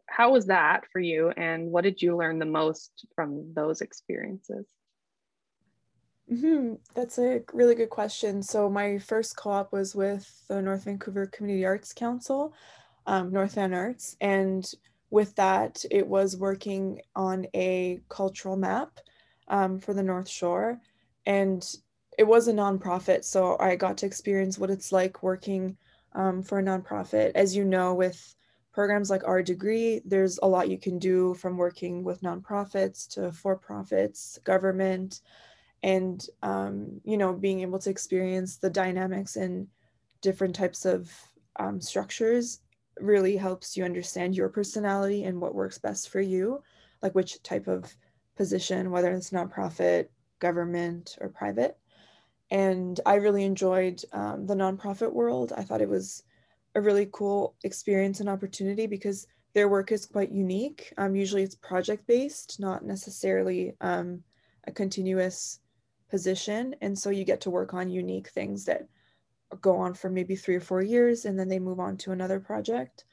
How 0.07 0.31
was 0.31 0.47
that 0.47 0.83
for 0.91 0.99
you, 0.99 1.29
and 1.29 1.71
what 1.71 1.83
did 1.83 2.01
you 2.01 2.17
learn 2.17 2.39
the 2.39 2.45
most 2.45 3.05
from 3.15 3.53
those 3.53 3.81
experiences? 3.81 4.65
Mm-hmm. 6.31 6.75
That's 6.95 7.17
a 7.19 7.41
really 7.53 7.75
good 7.75 7.89
question. 7.89 8.43
So 8.43 8.69
my 8.69 8.97
first 8.97 9.35
co-op 9.35 9.71
was 9.71 9.93
with 9.93 10.29
the 10.47 10.61
North 10.61 10.85
Vancouver 10.85 11.27
Community 11.27 11.65
Arts 11.65 11.93
Council 11.93 12.53
um, 13.05 13.31
North 13.31 13.55
Van 13.55 13.73
Arts. 13.73 14.15
And 14.21 14.69
with 15.09 15.35
that, 15.35 15.83
it 15.91 16.07
was 16.07 16.37
working 16.37 17.01
on 17.15 17.45
a 17.53 18.01
cultural 18.09 18.55
map 18.55 18.99
um, 19.47 19.79
for 19.79 19.93
the 19.93 20.03
North 20.03 20.29
Shore. 20.29 20.79
And 21.25 21.63
it 22.17 22.23
was 22.23 22.47
a 22.47 22.53
nonprofit. 22.53 23.23
So 23.23 23.57
I 23.59 23.75
got 23.75 23.97
to 23.99 24.05
experience 24.05 24.57
what 24.57 24.69
it's 24.69 24.91
like 24.91 25.23
working 25.23 25.77
um, 26.13 26.43
for 26.43 26.59
a 26.59 26.63
nonprofit. 26.63 27.31
As 27.35 27.55
you 27.55 27.65
know, 27.65 27.93
with 27.93 28.35
programs 28.73 29.09
like 29.09 29.23
our 29.25 29.41
degree, 29.41 30.01
there's 30.05 30.39
a 30.41 30.47
lot 30.47 30.69
you 30.69 30.77
can 30.77 30.99
do 30.99 31.33
from 31.35 31.57
working 31.57 32.03
with 32.03 32.21
nonprofits 32.21 33.07
to 33.13 33.31
for 33.31 33.55
profits, 33.55 34.39
government, 34.43 35.21
and 35.83 36.27
um, 36.41 37.01
you 37.03 37.17
know 37.17 37.33
being 37.33 37.61
able 37.61 37.79
to 37.79 37.89
experience 37.89 38.57
the 38.57 38.69
dynamics 38.69 39.35
and 39.35 39.67
different 40.21 40.55
types 40.55 40.85
of 40.85 41.11
um, 41.59 41.79
structures 41.79 42.61
really 42.99 43.35
helps 43.35 43.75
you 43.75 43.83
understand 43.83 44.35
your 44.35 44.49
personality 44.49 45.23
and 45.23 45.39
what 45.39 45.55
works 45.55 45.77
best 45.77 46.09
for 46.09 46.21
you, 46.21 46.61
like 47.01 47.15
which 47.15 47.41
type 47.43 47.67
of 47.67 47.95
position, 48.35 48.91
whether 48.91 49.11
it's 49.11 49.31
nonprofit, 49.31 50.07
government, 50.39 51.17
or 51.21 51.29
private. 51.29 51.77
And 52.51 52.99
I 53.05 53.15
really 53.15 53.43
enjoyed 53.43 54.03
um, 54.11 54.45
the 54.45 54.55
nonprofit 54.55 55.11
world. 55.11 55.53
I 55.55 55.63
thought 55.63 55.81
it 55.81 55.89
was 55.89 56.23
a 56.75 56.81
really 56.81 57.07
cool 57.11 57.55
experience 57.63 58.19
and 58.19 58.29
opportunity 58.29 58.87
because 58.87 59.27
their 59.53 59.69
work 59.69 59.91
is 59.91 60.05
quite 60.05 60.31
unique. 60.31 60.93
Um, 60.97 61.15
usually 61.15 61.43
it's 61.43 61.55
project 61.55 62.07
based, 62.07 62.59
not 62.59 62.83
necessarily 62.83 63.75
um, 63.81 64.23
a 64.65 64.71
continuous 64.71 65.59
position. 66.09 66.75
And 66.81 66.97
so 66.97 67.09
you 67.09 67.23
get 67.23 67.41
to 67.41 67.49
work 67.49 67.73
on 67.73 67.89
unique 67.89 68.29
things 68.29 68.65
that 68.65 68.87
go 69.61 69.77
on 69.77 69.93
for 69.93 70.09
maybe 70.09 70.35
three 70.35 70.55
or 70.55 70.61
four 70.61 70.81
years 70.81 71.25
and 71.25 71.37
then 71.37 71.47
they 71.47 71.59
move 71.59 71.79
on 71.79 71.97
to 71.97 72.11
another 72.11 72.39
project. 72.39 73.05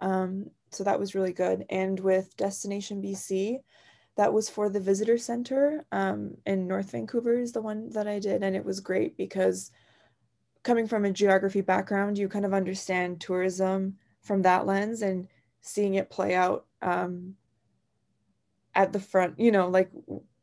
Um, 0.00 0.50
so 0.70 0.84
that 0.84 0.98
was 0.98 1.14
really 1.14 1.32
good. 1.32 1.64
And 1.70 1.98
with 2.00 2.36
Destination 2.36 3.02
BC, 3.02 3.58
that 4.16 4.32
was 4.32 4.48
for 4.48 4.68
the 4.68 4.80
visitor 4.80 5.18
center 5.18 5.84
um, 5.90 6.36
in 6.46 6.68
North 6.68 6.92
Vancouver 6.92 7.38
is 7.38 7.52
the 7.52 7.62
one 7.62 7.90
that 7.90 8.06
I 8.06 8.18
did. 8.18 8.42
And 8.42 8.54
it 8.54 8.64
was 8.64 8.80
great 8.80 9.16
because 9.16 9.72
coming 10.62 10.86
from 10.86 11.04
a 11.04 11.12
geography 11.12 11.60
background, 11.60 12.16
you 12.16 12.28
kind 12.28 12.44
of 12.44 12.54
understand 12.54 13.20
tourism 13.20 13.96
from 14.22 14.42
that 14.42 14.66
lens 14.66 15.02
and 15.02 15.28
seeing 15.60 15.94
it 15.94 16.10
play 16.10 16.34
out 16.34 16.66
um, 16.80 17.34
at 18.74 18.92
the 18.92 19.00
front, 19.00 19.38
you 19.38 19.50
know, 19.50 19.68
like 19.68 19.90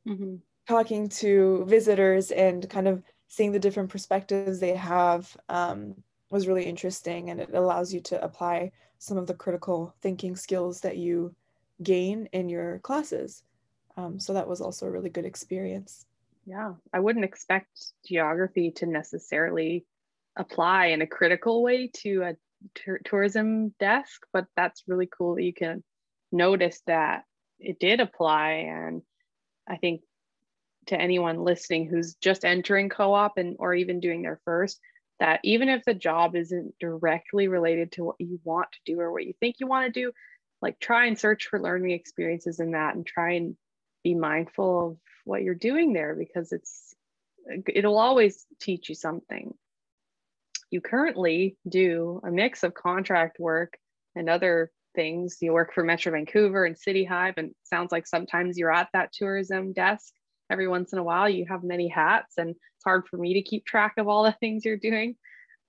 mm-hmm. 0.08 0.36
talking 0.68 1.08
to 1.08 1.66
visitors 1.68 2.32
and 2.32 2.70
kind 2.70 2.88
of 2.88 3.04
seeing 3.28 3.52
the 3.52 3.60
different 3.60 3.90
perspectives 3.90 4.60
they 4.60 4.76
have 4.76 5.36
um, 5.48 5.96
was 6.30 6.48
really 6.48 6.66
interesting. 6.66 7.30
And 7.30 7.40
it 7.40 7.54
allows 7.54 7.94
you 7.94 8.02
to 8.02 8.22
apply 8.24 8.72
some 8.98 9.18
of 9.18 9.28
the 9.28 9.34
critical 9.34 9.96
thinking 10.02 10.36
skills 10.36 10.82
that 10.82 10.98
you 10.98 11.34
gain 11.82 12.28
in 12.34 12.50
your 12.50 12.80
classes. 12.80 13.44
Um, 13.98 14.20
so 14.20 14.34
that 14.34 14.48
was 14.48 14.62
also 14.62 14.88
a 14.88 14.92
really 14.92 15.10
good 15.10 15.26
experience. 15.26 16.06
Yeah, 16.46 16.74
I 16.94 17.00
wouldn't 17.00 17.26
expect 17.26 17.70
geography 18.06 18.72
to 18.78 18.86
necessarily 18.86 19.86
apply 20.36 20.88
in 20.88 21.02
a 21.02 21.08
critical 21.08 21.62
way 21.62 21.92
to 21.98 22.24
a 22.24 22.34
t- 22.76 23.04
tourism 23.06 23.74
desk, 23.80 24.22
but 24.34 24.46
that's 24.56 24.84
really 24.88 25.08
cool 25.08 25.36
that 25.36 25.44
you 25.44 25.54
can 25.54 25.84
notice 26.32 26.82
that 26.88 27.24
it 27.60 27.80
did 27.80 28.00
apply. 28.00 28.52
And 28.70 29.02
I 29.68 29.78
think 29.78 30.02
to 30.88 31.00
anyone 31.00 31.44
listening 31.44 31.88
who's 31.88 32.16
just 32.16 32.44
entering 32.44 32.90
co-op 32.90 33.38
and 33.38 33.56
or 33.60 33.74
even 33.74 34.00
doing 34.00 34.24
their 34.24 34.40
first, 34.46 34.80
that 35.20 35.40
even 35.44 35.70
if 35.70 35.86
the 35.86 35.94
job 35.94 36.36
isn't 36.36 36.74
directly 36.80 37.48
related 37.48 37.92
to 37.92 38.04
what 38.04 38.16
you 38.20 38.40
want 38.44 38.72
to 38.72 38.80
do 38.86 39.00
or 39.00 39.12
what 39.12 39.26
you 39.26 39.34
think 39.40 39.58
you 39.60 39.68
want 39.68 39.86
to 39.86 40.00
do, 40.00 40.12
like 40.62 40.80
try 40.80 41.06
and 41.06 41.20
search 41.20 41.48
for 41.48 41.62
learning 41.62 41.92
experiences 41.92 42.60
in 42.60 42.72
that 42.72 42.96
and 42.96 43.06
try 43.06 43.34
and 43.34 43.56
be 44.04 44.16
mindful 44.16 44.92
of 44.92 44.98
what 45.26 45.44
you're 45.44 45.56
doing 45.56 45.94
there 45.94 46.16
because 46.16 46.52
it's 46.52 46.96
it'll 47.74 47.98
always 47.98 48.46
teach 48.60 48.90
you 48.90 48.96
something. 48.96 49.54
You 50.70 50.82
currently 50.82 51.58
do 51.68 52.22
a 52.24 52.32
mix 52.32 52.64
of 52.64 52.74
contract 52.74 53.40
work 53.40 53.78
and 54.16 54.30
other 54.30 54.72
things. 54.96 55.38
You 55.42 55.54
work 55.54 55.74
for 55.74 55.84
metro 55.84 56.14
vancouver 56.14 56.66
and 56.66 56.78
city 56.78 57.04
hive 57.04 57.36
and 57.38 57.52
sounds 57.64 57.92
like 57.92 58.08
sometimes 58.08 58.58
you're 58.58 58.74
at 58.74 58.90
that 58.94 59.12
tourism 59.12 59.74
desk 59.74 60.14
every 60.50 60.68
once 60.68 60.94
in 60.94 61.00
a 61.00 61.04
while. 61.04 61.30
You 61.30 61.46
have 61.50 61.64
many 61.64 61.88
hats 61.88 62.38
and 62.38 62.52
it's 62.52 62.86
hard 62.86 63.08
for 63.08 63.18
me 63.18 63.36
to 63.36 63.42
keep 63.42 63.66
track 63.66 63.94
of 63.98 64.08
all 64.08 64.24
the 64.24 64.36
things 64.40 64.66
you're 64.66 64.78
doing. 64.78 65.16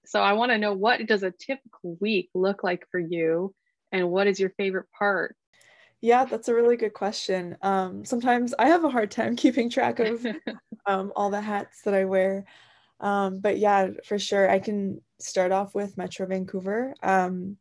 So 0.04 0.20
i 0.20 0.32
want 0.32 0.50
to 0.50 0.58
know 0.58 0.72
what 0.72 1.06
does 1.06 1.22
a 1.22 1.30
typical 1.30 1.96
week 2.00 2.30
look 2.34 2.64
like 2.64 2.84
for 2.90 2.98
you 2.98 3.54
and 3.92 4.10
what 4.10 4.26
is 4.26 4.40
your 4.40 4.50
favorite 4.50 4.86
part 4.98 5.36
yeah, 6.02 6.25
that's 6.25 6.49
a 6.49 6.54
really 6.54 6.76
good 6.76 6.92
question. 6.92 7.56
Um, 7.62 8.04
sometimes 8.04 8.52
I 8.59 8.66
have 8.66 8.85
a 8.85 8.90
hard 8.90 9.11
time 9.11 9.37
keeping 9.44 9.71
track 9.71 10.00
of 10.00 10.26
um, 10.87 11.12
all 11.16 11.30
the 11.30 11.40
hats 11.40 11.82
that 11.82 11.94
I 11.94 12.04
wear. 12.04 12.44
Um, 13.00 13.38
but 13.38 13.59
yeah, 13.59 13.88
for 14.04 14.18
sure, 14.18 14.50
I 14.50 14.59
can 14.59 15.00
start 15.18 15.52
off 15.52 15.75
with 15.75 15.97
Metro 15.97 16.26
Vancouver. 16.26 16.94
Um, 17.02 17.56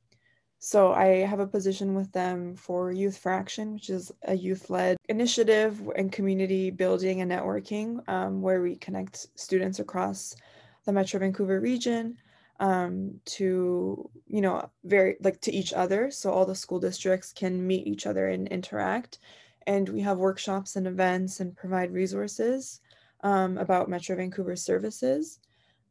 so 0.57 0.91
I 0.91 1.07
have 1.19 1.39
a 1.39 1.47
position 1.47 1.95
with 1.95 2.11
them 2.11 2.55
for 2.55 2.91
Youth 2.91 3.17
for 3.17 3.31
Action, 3.31 3.73
which 3.73 3.89
is 3.89 4.11
a 4.23 4.35
youth-led 4.35 4.97
initiative 5.09 5.81
and 5.95 6.11
community 6.11 6.69
building 6.69 7.21
and 7.21 7.31
networking, 7.31 8.07
um, 8.07 8.41
where 8.41 8.61
we 8.61 8.75
connect 8.75 9.27
students 9.35 9.79
across 9.79 10.35
the 10.85 10.93
Metro 10.93 11.19
Vancouver 11.19 11.59
region 11.59 12.17
um, 12.61 13.19
to 13.25 14.09
you 14.27 14.39
know 14.39 14.69
very 14.85 15.17
like 15.21 15.41
to 15.41 15.51
each 15.51 15.73
other 15.73 16.11
so 16.11 16.31
all 16.31 16.45
the 16.45 16.55
school 16.55 16.79
districts 16.79 17.33
can 17.33 17.65
meet 17.65 17.87
each 17.87 18.05
other 18.05 18.27
and 18.29 18.47
interact 18.47 19.17
and 19.67 19.89
we 19.89 19.99
have 20.01 20.17
workshops 20.19 20.75
and 20.75 20.87
events 20.87 21.39
and 21.39 21.57
provide 21.57 21.91
resources 21.91 22.79
um, 23.23 23.57
about 23.57 23.89
metro 23.89 24.15
vancouver 24.15 24.55
services. 24.55 25.39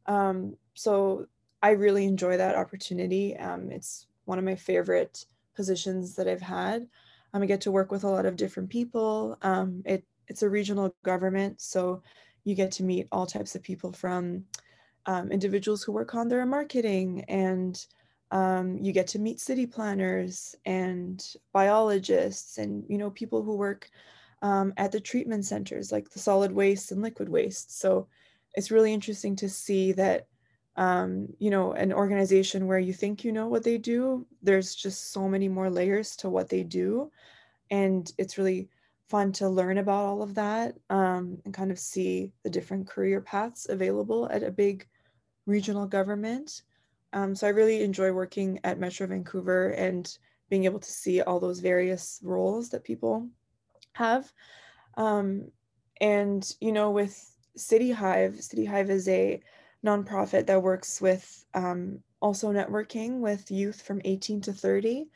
Um, 0.07 0.55
so 0.73 1.27
i 1.61 1.71
really 1.71 2.05
enjoy 2.05 2.37
that 2.37 2.55
opportunity 2.55 3.37
um, 3.37 3.69
it's 3.69 4.07
one 4.25 4.39
of 4.39 4.45
my 4.45 4.55
favorite 4.55 5.25
positions 5.55 6.15
that 6.15 6.27
i've 6.27 6.41
had. 6.41 6.87
Um, 7.33 7.43
i 7.43 7.45
get 7.45 7.61
to 7.61 7.71
work 7.71 7.91
with 7.91 8.05
a 8.05 8.09
lot 8.09 8.25
of 8.25 8.37
different 8.37 8.69
people 8.69 9.37
um, 9.41 9.83
it, 9.85 10.03
it's 10.27 10.41
a 10.41 10.49
regional 10.49 10.95
government 11.03 11.61
so 11.61 12.01
you 12.45 12.55
get 12.55 12.71
to 12.73 12.83
meet 12.83 13.07
all 13.11 13.27
types 13.27 13.53
of 13.53 13.61
people 13.61 13.91
from 13.91 14.45
um, 15.05 15.31
individuals 15.31 15.83
who 15.83 15.91
work 15.91 16.15
on 16.15 16.27
their 16.27 16.45
marketing 16.45 17.23
and 17.27 17.85
um, 18.31 18.77
you 18.77 18.93
get 18.93 19.07
to 19.07 19.19
meet 19.19 19.39
city 19.39 19.65
planners 19.65 20.55
and 20.65 21.33
biologists 21.53 22.57
and 22.57 22.83
you 22.87 22.97
know 22.97 23.09
people 23.11 23.43
who 23.43 23.55
work 23.55 23.89
um, 24.41 24.73
at 24.77 24.91
the 24.91 24.99
treatment 24.99 25.45
centers 25.45 25.91
like 25.91 26.09
the 26.09 26.19
solid 26.19 26.51
waste 26.51 26.91
and 26.91 27.01
liquid 27.01 27.29
waste. 27.29 27.79
So 27.79 28.07
it's 28.55 28.71
really 28.71 28.93
interesting 28.93 29.35
to 29.37 29.49
see 29.49 29.91
that 29.93 30.27
um, 30.77 31.27
you 31.39 31.49
know 31.49 31.73
an 31.73 31.91
organization 31.91 32.67
where 32.67 32.79
you 32.79 32.93
think 32.93 33.23
you 33.23 33.31
know 33.31 33.47
what 33.47 33.63
they 33.63 33.77
do 33.77 34.25
there's 34.41 34.73
just 34.73 35.11
so 35.11 35.27
many 35.27 35.49
more 35.49 35.69
layers 35.69 36.15
to 36.17 36.29
what 36.29 36.49
they 36.49 36.63
do. 36.63 37.11
And 37.69 38.11
it's 38.17 38.37
really 38.37 38.69
fun 39.11 39.33
to 39.33 39.49
learn 39.49 39.77
about 39.77 40.05
all 40.05 40.21
of 40.21 40.33
that 40.35 40.77
um, 40.89 41.37
and 41.43 41.53
kind 41.53 41.69
of 41.69 41.77
see 41.77 42.31
the 42.43 42.49
different 42.49 42.87
career 42.87 43.19
paths 43.19 43.67
available 43.69 44.29
at 44.31 44.41
a 44.41 44.49
big 44.49 44.87
regional 45.45 45.85
government. 45.85 46.61
Um, 47.11 47.35
so 47.35 47.45
I 47.45 47.49
really 47.49 47.83
enjoy 47.83 48.13
working 48.13 48.61
at 48.63 48.79
Metro 48.79 49.05
Vancouver 49.07 49.71
and 49.71 50.17
being 50.49 50.63
able 50.63 50.79
to 50.79 50.91
see 50.91 51.21
all 51.21 51.41
those 51.41 51.59
various 51.59 52.21
roles 52.23 52.69
that 52.69 52.85
people 52.85 53.27
have. 53.93 54.31
Um, 54.95 55.51
and, 55.99 56.49
you 56.61 56.71
know, 56.71 56.91
with 56.91 57.35
City 57.57 57.91
Hive, 57.91 58.41
City 58.41 58.63
Hive 58.63 58.89
is 58.89 59.09
a 59.09 59.41
nonprofit 59.85 60.47
that 60.47 60.63
works 60.63 61.01
with 61.01 61.45
um, 61.53 61.99
also 62.21 62.53
networking 62.53 63.19
with 63.19 63.51
youth 63.51 63.81
from 63.81 64.01
18 64.05 64.39
to 64.41 64.53
30. 64.53 65.09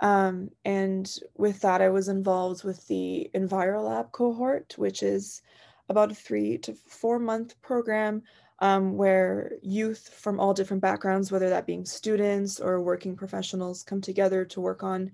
Um, 0.00 0.50
and 0.64 1.12
with 1.36 1.60
that, 1.60 1.82
I 1.82 1.88
was 1.88 2.08
involved 2.08 2.64
with 2.64 2.86
the 2.86 3.30
EnviroLab 3.34 4.12
cohort, 4.12 4.74
which 4.78 5.02
is 5.02 5.42
about 5.88 6.12
a 6.12 6.14
three 6.14 6.58
to 6.58 6.74
four 6.74 7.18
month 7.18 7.60
program 7.62 8.22
um, 8.60 8.96
where 8.96 9.52
youth 9.62 10.08
from 10.08 10.40
all 10.40 10.54
different 10.54 10.82
backgrounds, 10.82 11.30
whether 11.30 11.48
that 11.48 11.66
being 11.66 11.84
students 11.84 12.60
or 12.60 12.82
working 12.82 13.16
professionals, 13.16 13.82
come 13.82 14.00
together 14.00 14.44
to 14.44 14.60
work 14.60 14.82
on 14.82 15.12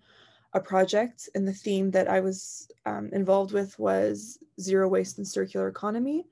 a 0.54 0.60
project. 0.60 1.28
And 1.34 1.46
the 1.46 1.52
theme 1.52 1.90
that 1.90 2.08
I 2.08 2.20
was 2.20 2.68
um, 2.86 3.10
involved 3.12 3.52
with 3.52 3.78
was 3.78 4.38
zero 4.60 4.88
waste 4.88 5.18
and 5.18 5.26
circular 5.26 5.68
economy. 5.68 6.26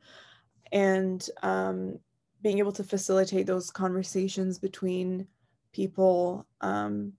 And 0.70 1.26
um, 1.42 1.98
being 2.42 2.58
able 2.58 2.72
to 2.72 2.84
facilitate 2.84 3.46
those 3.46 3.70
conversations 3.70 4.58
between 4.58 5.26
people 5.72 6.46
um, 6.60 7.12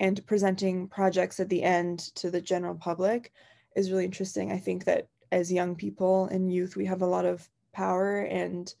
and 0.00 0.24
presenting 0.26 0.88
projects 0.88 1.40
at 1.40 1.48
the 1.48 1.62
end 1.62 1.98
to 2.16 2.30
the 2.30 2.40
general 2.40 2.74
public 2.74 3.32
is 3.76 3.90
really 3.90 4.04
interesting. 4.04 4.52
I 4.52 4.58
think 4.58 4.84
that 4.84 5.08
as 5.30 5.52
young 5.52 5.74
people 5.74 6.26
and 6.26 6.52
youth, 6.52 6.76
we 6.76 6.84
have 6.86 7.02
a 7.02 7.06
lot 7.06 7.24
of 7.24 7.48
power 7.72 8.20
and 8.22 8.72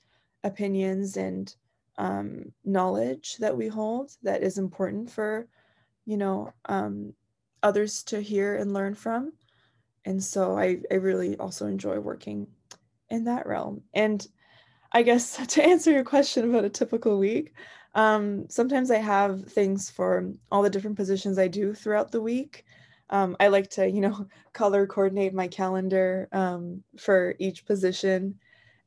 opinions 0.44 1.16
and 1.16 1.54
um, 1.98 2.52
knowledge 2.64 3.36
that 3.38 3.56
we 3.56 3.68
hold 3.68 4.12
that 4.22 4.42
is 4.42 4.58
important 4.58 5.10
for, 5.10 5.46
you 6.04 6.16
know, 6.16 6.52
um, 6.66 7.12
others 7.62 8.02
to 8.04 8.20
hear 8.20 8.56
and 8.56 8.72
learn 8.72 8.94
from. 8.94 9.32
And 10.04 10.22
so 10.22 10.58
I, 10.58 10.80
I 10.90 10.94
really 10.94 11.36
also 11.36 11.66
enjoy 11.66 11.98
working 12.00 12.48
in 13.08 13.24
that 13.24 13.46
realm. 13.46 13.82
And 13.94 14.26
I 14.92 15.02
guess 15.02 15.36
to 15.46 15.64
answer 15.64 15.90
your 15.90 16.04
question 16.04 16.50
about 16.50 16.64
a 16.64 16.70
typical 16.70 17.18
week, 17.18 17.54
um, 17.94 18.48
sometimes 18.48 18.90
I 18.90 18.98
have 18.98 19.44
things 19.44 19.90
for 19.90 20.32
all 20.50 20.62
the 20.62 20.70
different 20.70 20.96
positions 20.96 21.38
I 21.38 21.48
do 21.48 21.74
throughout 21.74 22.10
the 22.10 22.22
week. 22.22 22.64
Um, 23.10 23.36
I 23.38 23.48
like 23.48 23.68
to, 23.70 23.88
you 23.88 24.00
know, 24.00 24.26
color 24.52 24.86
coordinate 24.86 25.34
my 25.34 25.48
calendar 25.48 26.28
um, 26.32 26.82
for 26.98 27.34
each 27.38 27.66
position. 27.66 28.38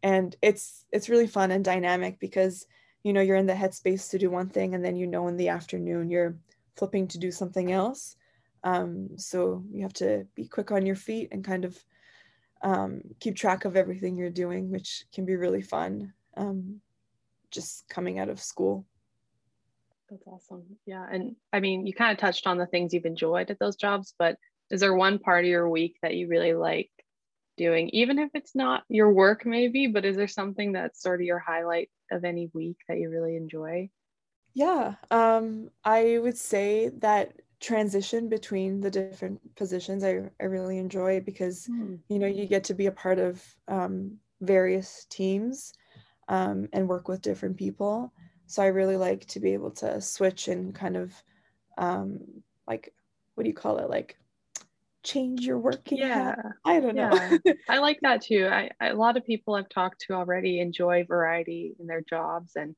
And 0.01 0.35
it's 0.41 0.85
it's 0.91 1.09
really 1.09 1.27
fun 1.27 1.51
and 1.51 1.63
dynamic 1.63 2.19
because 2.19 2.67
you 3.03 3.13
know 3.13 3.21
you're 3.21 3.37
in 3.37 3.45
the 3.47 3.53
headspace 3.53 4.09
to 4.11 4.19
do 4.19 4.29
one 4.29 4.49
thing 4.49 4.75
and 4.75 4.83
then 4.85 4.95
you 4.95 5.07
know 5.07 5.27
in 5.27 5.37
the 5.37 5.49
afternoon 5.49 6.09
you're 6.09 6.37
flipping 6.75 7.07
to 7.09 7.17
do 7.17 7.31
something 7.31 7.71
else. 7.71 8.15
Um, 8.63 9.09
so 9.17 9.63
you 9.71 9.83
have 9.83 9.93
to 9.93 10.25
be 10.35 10.47
quick 10.47 10.71
on 10.71 10.85
your 10.85 10.95
feet 10.95 11.29
and 11.31 11.43
kind 11.43 11.65
of 11.65 11.83
um, 12.63 13.01
keep 13.19 13.35
track 13.35 13.65
of 13.65 13.75
everything 13.75 14.17
you're 14.17 14.31
doing 14.31 14.71
which 14.71 15.05
can 15.13 15.23
be 15.23 15.35
really 15.35 15.61
fun 15.61 16.13
um, 16.35 16.81
just 17.51 17.87
coming 17.89 18.17
out 18.17 18.29
of 18.29 18.41
school 18.41 18.85
That's 20.09 20.27
awesome. 20.27 20.63
Yeah. 20.85 21.05
And 21.09 21.35
I 21.51 21.59
mean, 21.59 21.87
you 21.87 21.93
kind 21.93 22.11
of 22.11 22.17
touched 22.17 22.47
on 22.47 22.57
the 22.57 22.67
things 22.67 22.93
you've 22.93 23.05
enjoyed 23.05 23.49
at 23.49 23.59
those 23.59 23.75
jobs, 23.75 24.13
but 24.17 24.37
is 24.69 24.81
there 24.81 24.93
one 24.93 25.19
part 25.19 25.45
of 25.45 25.49
your 25.49 25.69
week 25.69 25.97
that 26.01 26.15
you 26.15 26.27
really 26.27 26.53
like 26.53 26.89
doing, 27.57 27.89
even 27.89 28.19
if 28.19 28.29
it's 28.33 28.55
not 28.55 28.83
your 28.89 29.11
work, 29.11 29.45
maybe, 29.45 29.87
but 29.87 30.05
is 30.05 30.15
there 30.15 30.27
something 30.27 30.73
that's 30.73 31.01
sort 31.01 31.21
of 31.21 31.25
your 31.25 31.39
highlight 31.39 31.89
of 32.11 32.23
any 32.23 32.49
week 32.53 32.77
that 32.87 32.99
you 32.99 33.09
really 33.09 33.35
enjoy? 33.35 33.89
Yeah. 34.53 34.95
Um, 35.11 35.69
I 35.83 36.17
would 36.21 36.37
say 36.37 36.89
that 36.99 37.33
transition 37.59 38.29
between 38.29 38.81
the 38.81 38.91
different 38.91 39.39
positions 39.55 40.03
I, 40.03 40.29
I 40.39 40.45
really 40.45 40.77
enjoy 40.77 41.21
because 41.21 41.67
mm. 41.67 41.97
you 42.09 42.19
know 42.19 42.27
you 42.27 42.45
get 42.45 42.65
to 42.65 42.73
be 42.73 42.85
a 42.85 42.91
part 42.91 43.17
of 43.17 43.43
um, 43.67 44.17
various 44.41 45.05
teams 45.09 45.73
um, 46.27 46.67
and 46.73 46.87
work 46.87 47.07
with 47.07 47.21
different 47.21 47.57
people 47.57 48.13
so 48.47 48.63
i 48.63 48.67
really 48.67 48.97
like 48.97 49.25
to 49.25 49.39
be 49.39 49.53
able 49.53 49.71
to 49.71 49.99
switch 50.01 50.47
and 50.47 50.73
kind 50.73 50.97
of 50.97 51.13
um, 51.77 52.19
like 52.67 52.93
what 53.35 53.43
do 53.43 53.49
you 53.49 53.55
call 53.55 53.77
it 53.79 53.89
like 53.89 54.17
change 55.03 55.45
your 55.45 55.59
working 55.59 55.99
yeah 55.99 56.35
i 56.65 56.79
don't 56.79 56.95
know 56.95 57.11
yeah. 57.45 57.53
i 57.69 57.77
like 57.77 57.99
that 58.01 58.21
too 58.21 58.47
I, 58.51 58.71
I, 58.79 58.87
a 58.87 58.95
lot 58.95 59.17
of 59.17 59.25
people 59.25 59.53
i've 59.53 59.69
talked 59.69 60.01
to 60.07 60.13
already 60.13 60.59
enjoy 60.59 61.05
variety 61.07 61.75
in 61.79 61.85
their 61.85 62.01
jobs 62.01 62.53
and 62.55 62.75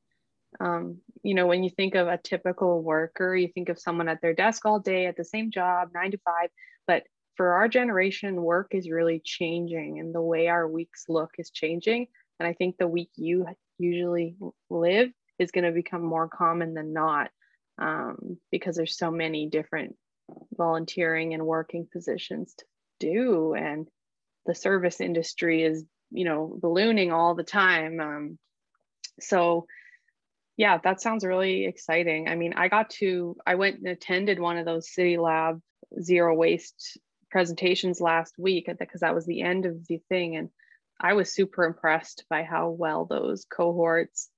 um, 0.59 0.97
you 1.23 1.33
know, 1.33 1.47
when 1.47 1.63
you 1.63 1.69
think 1.69 1.95
of 1.95 2.07
a 2.07 2.17
typical 2.17 2.81
worker, 2.81 3.35
you 3.35 3.47
think 3.47 3.69
of 3.69 3.79
someone 3.79 4.07
at 4.07 4.21
their 4.21 4.33
desk 4.33 4.65
all 4.65 4.79
day 4.79 5.05
at 5.05 5.17
the 5.17 5.25
same 5.25 5.51
job, 5.51 5.89
nine 5.93 6.11
to 6.11 6.17
five. 6.19 6.49
But 6.87 7.03
for 7.35 7.53
our 7.53 7.67
generation, 7.67 8.41
work 8.41 8.73
is 8.73 8.89
really 8.89 9.21
changing 9.23 9.99
and 9.99 10.13
the 10.13 10.21
way 10.21 10.47
our 10.47 10.67
weeks 10.67 11.05
look 11.09 11.31
is 11.37 11.51
changing. 11.51 12.07
And 12.39 12.47
I 12.47 12.53
think 12.53 12.77
the 12.77 12.87
week 12.87 13.09
you 13.15 13.45
usually 13.77 14.35
live 14.69 15.11
is 15.39 15.51
going 15.51 15.65
to 15.65 15.71
become 15.71 16.03
more 16.03 16.27
common 16.27 16.73
than 16.73 16.93
not 16.93 17.29
um, 17.77 18.37
because 18.51 18.75
there's 18.75 18.97
so 18.97 19.11
many 19.11 19.47
different 19.47 19.95
volunteering 20.55 21.33
and 21.33 21.45
working 21.45 21.87
positions 21.91 22.53
to 22.57 22.65
do. 22.99 23.53
And 23.53 23.87
the 24.45 24.55
service 24.55 24.99
industry 24.99 25.63
is, 25.63 25.85
you 26.11 26.25
know, 26.25 26.57
ballooning 26.61 27.11
all 27.11 27.35
the 27.35 27.43
time. 27.43 27.99
Um, 27.99 28.39
so 29.19 29.67
yeah, 30.57 30.79
that 30.83 31.01
sounds 31.01 31.23
really 31.23 31.65
exciting. 31.65 32.27
I 32.27 32.35
mean, 32.35 32.53
I 32.55 32.67
got 32.67 32.89
to, 32.91 33.37
I 33.45 33.55
went 33.55 33.77
and 33.77 33.87
attended 33.87 34.39
one 34.39 34.57
of 34.57 34.65
those 34.65 34.91
City 34.91 35.17
Lab 35.17 35.61
zero 36.01 36.35
waste 36.35 36.97
presentations 37.29 38.01
last 38.01 38.33
week 38.39 38.67
because 38.79 39.01
that 39.01 39.13
was 39.13 39.25
the 39.25 39.41
end 39.41 39.65
of 39.67 39.85
the 39.87 39.99
thing. 40.09 40.35
And 40.35 40.49
I 40.99 41.13
was 41.13 41.31
super 41.31 41.63
impressed 41.63 42.25
by 42.29 42.41
how 42.41 42.69
well 42.69 43.05
those 43.05 43.45
cohorts 43.45 44.29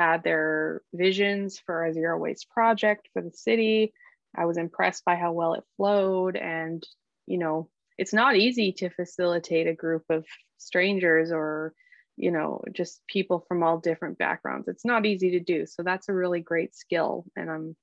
had 0.00 0.22
their 0.22 0.80
visions 0.94 1.58
for 1.58 1.84
a 1.84 1.92
zero 1.92 2.18
waste 2.18 2.48
project 2.48 3.08
for 3.12 3.20
the 3.20 3.32
city. 3.32 3.92
I 4.34 4.46
was 4.46 4.56
impressed 4.56 5.04
by 5.04 5.16
how 5.16 5.32
well 5.32 5.54
it 5.54 5.64
flowed. 5.76 6.36
And, 6.36 6.82
you 7.26 7.36
know, 7.36 7.68
it's 7.98 8.14
not 8.14 8.36
easy 8.36 8.72
to 8.72 8.88
facilitate 8.88 9.66
a 9.66 9.74
group 9.74 10.04
of 10.08 10.24
strangers 10.56 11.30
or 11.32 11.74
you 12.16 12.30
know 12.30 12.62
just 12.72 13.00
people 13.06 13.44
from 13.48 13.62
all 13.62 13.78
different 13.78 14.18
backgrounds 14.18 14.68
it's 14.68 14.84
not 14.84 15.06
easy 15.06 15.30
to 15.30 15.40
do 15.40 15.64
so 15.64 15.82
that's 15.82 16.10
a 16.10 16.12
really 16.12 16.40
great 16.40 16.74
skill 16.74 17.24
and 17.34 17.50
i'm 17.50 17.74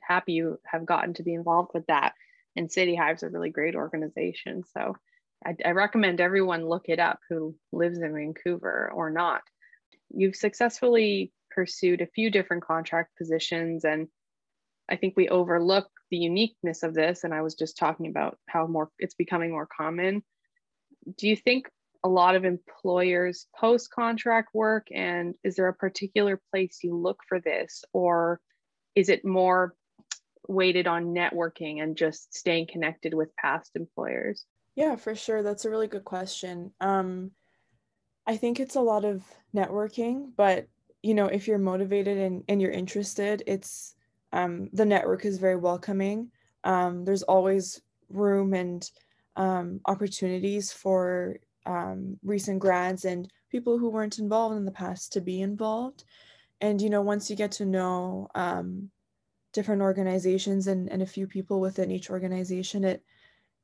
happy 0.00 0.32
you 0.32 0.58
have 0.64 0.86
gotten 0.86 1.12
to 1.12 1.22
be 1.22 1.34
involved 1.34 1.70
with 1.74 1.84
that 1.88 2.14
and 2.56 2.72
city 2.72 2.96
hive's 2.96 3.22
is 3.22 3.28
a 3.28 3.30
really 3.30 3.50
great 3.50 3.74
organization 3.74 4.62
so 4.72 4.96
I, 5.44 5.54
I 5.62 5.70
recommend 5.72 6.22
everyone 6.22 6.66
look 6.66 6.88
it 6.88 6.98
up 6.98 7.18
who 7.28 7.54
lives 7.70 7.98
in 7.98 8.14
vancouver 8.14 8.90
or 8.94 9.10
not 9.10 9.42
you've 10.14 10.36
successfully 10.36 11.32
pursued 11.54 12.00
a 12.00 12.06
few 12.06 12.30
different 12.30 12.64
contract 12.64 13.10
positions 13.16 13.84
and 13.84 14.08
i 14.90 14.96
think 14.96 15.14
we 15.16 15.28
overlook 15.28 15.88
the 16.10 16.16
uniqueness 16.16 16.82
of 16.82 16.94
this 16.94 17.24
and 17.24 17.32
i 17.32 17.42
was 17.42 17.54
just 17.54 17.76
talking 17.76 18.06
about 18.08 18.38
how 18.48 18.66
more 18.66 18.90
it's 18.98 19.14
becoming 19.14 19.50
more 19.50 19.68
common. 19.76 20.22
Do 21.18 21.26
you 21.28 21.36
think 21.36 21.68
a 22.04 22.08
lot 22.08 22.34
of 22.34 22.44
employers 22.44 23.46
post 23.56 23.90
contract 23.90 24.50
work 24.54 24.88
and 24.92 25.34
is 25.44 25.56
there 25.56 25.68
a 25.68 25.74
particular 25.74 26.40
place 26.50 26.78
you 26.82 26.96
look 26.96 27.20
for 27.28 27.40
this 27.40 27.84
or 27.92 28.40
is 28.94 29.08
it 29.08 29.24
more 29.24 29.74
weighted 30.48 30.86
on 30.86 31.14
networking 31.14 31.82
and 31.82 31.96
just 31.96 32.34
staying 32.34 32.66
connected 32.66 33.14
with 33.14 33.34
past 33.36 33.70
employers? 33.74 34.44
Yeah 34.74 34.96
for 34.96 35.14
sure. 35.14 35.42
That's 35.42 35.64
a 35.64 35.70
really 35.70 35.86
good 35.86 36.04
question. 36.04 36.72
Um, 36.80 37.32
i 38.26 38.36
think 38.36 38.60
it's 38.60 38.76
a 38.76 38.80
lot 38.80 39.04
of 39.04 39.22
networking 39.54 40.30
but 40.36 40.68
you 41.02 41.14
know 41.14 41.26
if 41.26 41.46
you're 41.46 41.58
motivated 41.58 42.18
and, 42.18 42.44
and 42.48 42.60
you're 42.60 42.70
interested 42.70 43.42
it's 43.46 43.94
um, 44.32 44.70
the 44.72 44.84
network 44.84 45.24
is 45.24 45.38
very 45.38 45.56
welcoming 45.56 46.30
um, 46.64 47.04
there's 47.04 47.22
always 47.22 47.80
room 48.08 48.54
and 48.54 48.90
um, 49.36 49.80
opportunities 49.86 50.72
for 50.72 51.36
um, 51.66 52.18
recent 52.22 52.58
grads 52.58 53.04
and 53.04 53.30
people 53.50 53.78
who 53.78 53.90
weren't 53.90 54.18
involved 54.18 54.56
in 54.56 54.64
the 54.64 54.72
past 54.72 55.12
to 55.12 55.20
be 55.20 55.40
involved. 55.40 56.04
And, 56.60 56.80
you 56.80 56.90
know, 56.90 57.02
once 57.02 57.28
you 57.28 57.36
get 57.36 57.52
to 57.52 57.66
know 57.66 58.28
um, 58.34 58.90
different 59.52 59.82
organizations 59.82 60.66
and, 60.66 60.90
and 60.90 61.02
a 61.02 61.06
few 61.06 61.26
people 61.26 61.60
within 61.60 61.90
each 61.90 62.10
organization, 62.10 62.84
it, 62.84 63.02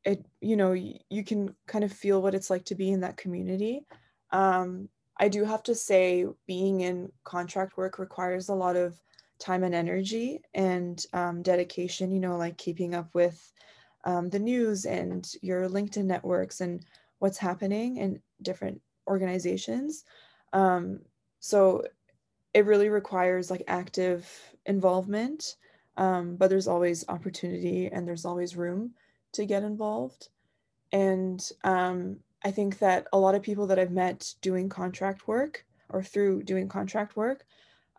it, 0.04 0.24
you 0.40 0.56
know, 0.56 0.72
you, 0.72 0.94
you 1.08 1.24
can 1.24 1.54
kind 1.66 1.84
of 1.84 1.92
feel 1.92 2.20
what 2.22 2.34
it's 2.34 2.50
like 2.50 2.64
to 2.66 2.74
be 2.74 2.90
in 2.90 3.00
that 3.00 3.16
community. 3.16 3.86
Um, 4.30 4.88
I 5.18 5.28
do 5.28 5.44
have 5.44 5.62
to 5.64 5.74
say, 5.74 6.26
being 6.46 6.82
in 6.82 7.10
contract 7.24 7.76
work 7.76 7.98
requires 7.98 8.48
a 8.48 8.54
lot 8.54 8.76
of 8.76 9.00
time 9.38 9.64
and 9.64 9.74
energy 9.74 10.40
and 10.54 11.04
um, 11.12 11.42
dedication, 11.42 12.10
you 12.12 12.20
know, 12.20 12.36
like 12.36 12.56
keeping 12.58 12.94
up 12.94 13.14
with 13.14 13.52
um, 14.04 14.28
the 14.28 14.38
news 14.38 14.84
and 14.84 15.30
your 15.42 15.68
LinkedIn 15.68 16.04
networks 16.04 16.60
and 16.60 16.84
what's 17.18 17.38
happening 17.38 17.96
in 17.96 18.20
different 18.42 18.80
organizations. 19.08 20.04
Um, 20.52 21.00
so 21.40 21.84
it 22.54 22.66
really 22.66 22.88
requires 22.88 23.50
like 23.50 23.62
active 23.68 24.28
involvement, 24.66 25.56
um, 25.96 26.36
but 26.36 26.48
there's 26.48 26.68
always 26.68 27.04
opportunity 27.08 27.88
and 27.88 28.06
there's 28.06 28.24
always 28.24 28.56
room 28.56 28.92
to 29.32 29.46
get 29.46 29.62
involved. 29.62 30.28
And 30.92 31.46
um, 31.64 32.18
I 32.44 32.50
think 32.50 32.78
that 32.78 33.06
a 33.12 33.18
lot 33.18 33.34
of 33.34 33.42
people 33.42 33.66
that 33.68 33.78
I've 33.78 33.90
met 33.90 34.34
doing 34.40 34.68
contract 34.68 35.26
work 35.26 35.64
or 35.88 36.02
through 36.02 36.44
doing 36.44 36.68
contract 36.68 37.16
work 37.16 37.44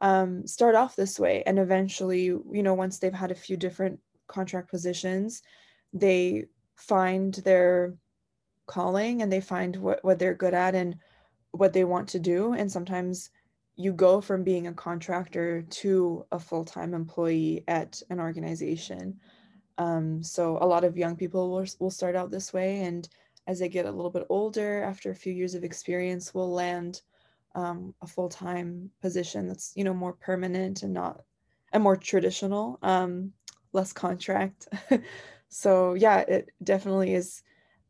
um, 0.01 0.47
start 0.47 0.75
off 0.75 0.95
this 0.95 1.19
way. 1.19 1.43
And 1.45 1.59
eventually, 1.59 2.23
you 2.23 2.63
know, 2.63 2.73
once 2.73 2.99
they've 2.99 3.13
had 3.13 3.31
a 3.31 3.35
few 3.35 3.57
different 3.57 3.99
contract 4.27 4.69
positions, 4.69 5.41
they 5.93 6.45
find 6.75 7.33
their 7.35 7.95
calling 8.65 9.21
and 9.21 9.31
they 9.31 9.41
find 9.41 9.75
what, 9.75 10.03
what 10.03 10.19
they're 10.19 10.35
good 10.35 10.53
at 10.53 10.75
and 10.75 10.95
what 11.51 11.73
they 11.73 11.83
want 11.83 12.07
to 12.09 12.19
do. 12.19 12.53
And 12.53 12.71
sometimes 12.71 13.31
you 13.75 13.91
go 13.91 14.21
from 14.21 14.43
being 14.43 14.67
a 14.67 14.73
contractor 14.73 15.63
to 15.63 16.25
a 16.31 16.39
full-time 16.39 16.93
employee 16.93 17.63
at 17.67 18.01
an 18.09 18.19
organization. 18.19 19.19
Um, 19.77 20.21
so 20.21 20.57
a 20.61 20.67
lot 20.67 20.83
of 20.83 20.97
young 20.97 21.15
people 21.15 21.49
will, 21.49 21.65
will 21.79 21.89
start 21.89 22.15
out 22.15 22.31
this 22.31 22.53
way 22.53 22.81
and 22.81 23.07
as 23.49 23.59
they 23.59 23.67
get 23.67 23.85
a 23.85 23.91
little 23.91 24.11
bit 24.11 24.25
older 24.29 24.83
after 24.83 25.09
a 25.09 25.15
few 25.15 25.33
years 25.33 25.55
of 25.55 25.63
experience 25.63 26.33
will 26.33 26.51
land 26.51 27.01
um, 27.55 27.95
a 28.03 28.07
full-time 28.07 28.89
position 29.01 29.47
that's 29.47 29.73
you 29.75 29.83
know 29.83 29.93
more 29.93 30.13
permanent 30.13 30.83
and 30.83 30.93
not 30.93 31.23
and 31.73 31.81
more 31.81 31.97
traditional 31.97 32.77
um, 32.83 33.33
less 33.73 33.91
contract 33.91 34.67
so 35.49 35.95
yeah 35.95 36.19
it 36.19 36.49
definitely 36.63 37.15
is 37.15 37.41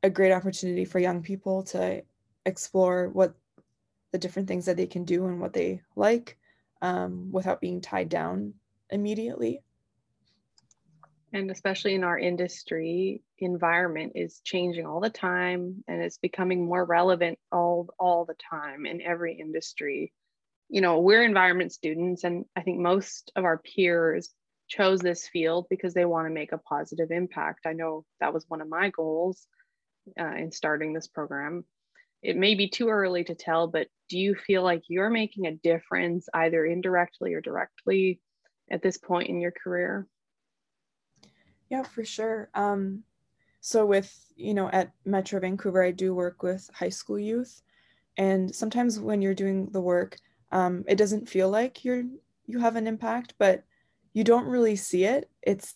a 0.03 0.09
great 0.09 0.31
opportunity 0.31 0.85
for 0.85 0.99
young 0.99 1.21
people 1.21 1.61
to 1.61 2.01
explore 2.45 3.09
what 3.09 3.35
the 4.13 4.17
different 4.17 4.47
things 4.47 4.65
that 4.65 4.77
they 4.77 4.87
can 4.87 5.03
do 5.03 5.25
and 5.27 5.41
what 5.41 5.53
they 5.53 5.81
like 5.97 6.37
um, 6.81 7.29
without 7.31 7.61
being 7.61 7.81
tied 7.81 8.09
down 8.09 8.53
immediately. 8.89 9.61
And 11.31 11.51
especially 11.51 11.93
in 11.93 12.03
our 12.03 12.17
industry, 12.17 13.21
environment 13.37 14.13
is 14.15 14.41
changing 14.43 14.85
all 14.87 14.99
the 14.99 15.11
time 15.11 15.83
and 15.87 16.01
it's 16.01 16.17
becoming 16.17 16.65
more 16.65 16.83
relevant 16.83 17.37
all, 17.51 17.89
all 17.99 18.25
the 18.25 18.35
time 18.49 18.85
in 18.87 19.01
every 19.01 19.39
industry. 19.39 20.11
You 20.69 20.81
know, 20.81 20.99
we're 20.99 21.23
environment 21.23 21.71
students, 21.71 22.23
and 22.23 22.45
I 22.55 22.61
think 22.61 22.79
most 22.79 23.31
of 23.35 23.43
our 23.43 23.59
peers 23.59 24.29
chose 24.67 24.99
this 24.99 25.27
field 25.27 25.65
because 25.69 25.93
they 25.93 26.05
want 26.05 26.27
to 26.27 26.33
make 26.33 26.51
a 26.51 26.59
positive 26.59 27.11
impact. 27.11 27.65
I 27.65 27.73
know 27.73 28.05
that 28.19 28.33
was 28.33 28.45
one 28.47 28.61
of 28.61 28.69
my 28.69 28.89
goals 28.89 29.47
uh, 30.19 30.35
in 30.35 30.51
starting 30.51 30.93
this 30.93 31.07
program. 31.07 31.63
It 32.21 32.37
may 32.37 32.55
be 32.55 32.69
too 32.69 32.89
early 32.89 33.23
to 33.23 33.35
tell, 33.35 33.67
but 33.67 33.87
do 34.09 34.17
you 34.17 34.35
feel 34.35 34.61
like 34.61 34.83
you're 34.87 35.09
making 35.09 35.47
a 35.47 35.55
difference 35.55 36.27
either 36.33 36.65
indirectly 36.65 37.33
or 37.33 37.41
directly 37.41 38.19
at 38.69 38.81
this 38.81 38.97
point 38.97 39.29
in 39.29 39.41
your 39.41 39.53
career? 39.53 40.07
Yeah, 41.69 41.83
for 41.83 42.03
sure. 42.03 42.49
Um, 42.53 43.03
so 43.61 43.85
with, 43.85 44.13
you 44.35 44.53
know, 44.53 44.69
at 44.69 44.93
Metro 45.05 45.39
Vancouver, 45.39 45.83
I 45.83 45.91
do 45.91 46.13
work 46.15 46.43
with 46.43 46.69
high 46.73 46.89
school 46.89 47.19
youth. 47.19 47.61
And 48.17 48.53
sometimes 48.55 48.99
when 48.99 49.21
you're 49.21 49.35
doing 49.35 49.67
the 49.71 49.81
work, 49.81 50.19
um, 50.51 50.83
it 50.87 50.97
doesn't 50.97 51.29
feel 51.29 51.49
like 51.49 51.85
you're 51.85 52.03
you 52.47 52.59
have 52.59 52.75
an 52.75 52.87
impact, 52.87 53.35
but 53.39 53.63
you 54.13 54.23
don't 54.23 54.47
really 54.47 54.75
see 54.75 55.05
it. 55.05 55.29
It's, 55.43 55.75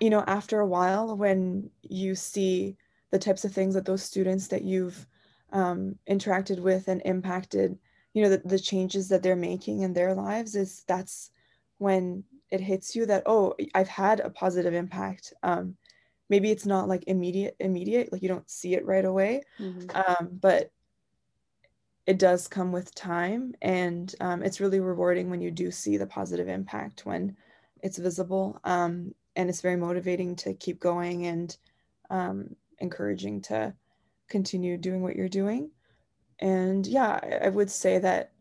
you 0.00 0.10
know, 0.10 0.24
after 0.26 0.60
a 0.60 0.66
while 0.66 1.16
when 1.16 1.70
you 1.82 2.14
see 2.14 2.76
the 3.10 3.18
types 3.18 3.44
of 3.44 3.52
things 3.52 3.74
that 3.74 3.84
those 3.86 4.02
students 4.02 4.48
that 4.48 4.62
you've 4.62 5.06
um, 5.52 5.96
interacted 6.08 6.60
with 6.60 6.88
and 6.88 7.02
impacted, 7.04 7.78
you 8.14 8.22
know, 8.22 8.30
the, 8.30 8.38
the 8.44 8.58
changes 8.58 9.08
that 9.08 9.22
they're 9.22 9.36
making 9.36 9.82
in 9.82 9.92
their 9.92 10.14
lives 10.14 10.54
is 10.56 10.84
that's 10.86 11.30
when 11.78 12.24
it 12.50 12.60
hits 12.60 12.96
you 12.96 13.06
that, 13.06 13.22
oh, 13.26 13.54
I've 13.74 13.88
had 13.88 14.20
a 14.20 14.30
positive 14.30 14.74
impact. 14.74 15.32
Um, 15.42 15.76
maybe 16.28 16.50
it's 16.50 16.66
not 16.66 16.88
like 16.88 17.04
immediate, 17.06 17.56
immediate, 17.60 18.12
like 18.12 18.22
you 18.22 18.28
don't 18.28 18.50
see 18.50 18.74
it 18.74 18.86
right 18.86 19.04
away, 19.04 19.42
mm-hmm. 19.58 19.90
um, 19.94 20.30
but 20.40 20.72
it 22.06 22.18
does 22.18 22.48
come 22.48 22.72
with 22.72 22.94
time 22.94 23.54
and 23.62 24.14
um, 24.20 24.42
it's 24.42 24.60
really 24.60 24.80
rewarding 24.80 25.30
when 25.30 25.40
you 25.40 25.50
do 25.50 25.70
see 25.70 25.96
the 25.96 26.06
positive 26.06 26.48
impact 26.48 27.06
when 27.06 27.36
it's 27.82 27.98
visible 27.98 28.58
um, 28.64 29.14
and 29.36 29.48
it's 29.48 29.60
very 29.60 29.76
motivating 29.76 30.34
to 30.34 30.54
keep 30.54 30.80
going 30.80 31.26
and 31.26 31.56
um, 32.10 32.56
encouraging 32.78 33.40
to 33.40 33.72
continue 34.28 34.76
doing 34.76 35.02
what 35.02 35.14
you're 35.14 35.28
doing 35.28 35.70
and 36.40 36.86
yeah 36.86 37.20
i, 37.22 37.46
I 37.46 37.48
would 37.48 37.70
say 37.70 37.98
that 37.98 38.32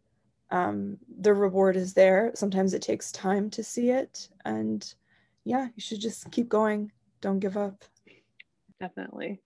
um, 0.52 0.98
the 1.20 1.34
reward 1.34 1.76
is 1.76 1.94
there. 1.94 2.32
Sometimes 2.36 2.74
it 2.74 2.82
takes 2.82 3.12
time 3.12 3.50
to 3.52 3.64
see 3.64 3.90
it. 3.90 4.30
And 4.46 4.94
yeah 5.46 5.68
you 5.76 5.82
should 5.82 6.00
just 6.00 6.32
keep 6.32 6.50
going. 6.50 6.92
Don't 7.22 7.40
give 7.40 7.58
up. 7.58 7.84
Definitely. 8.80 9.42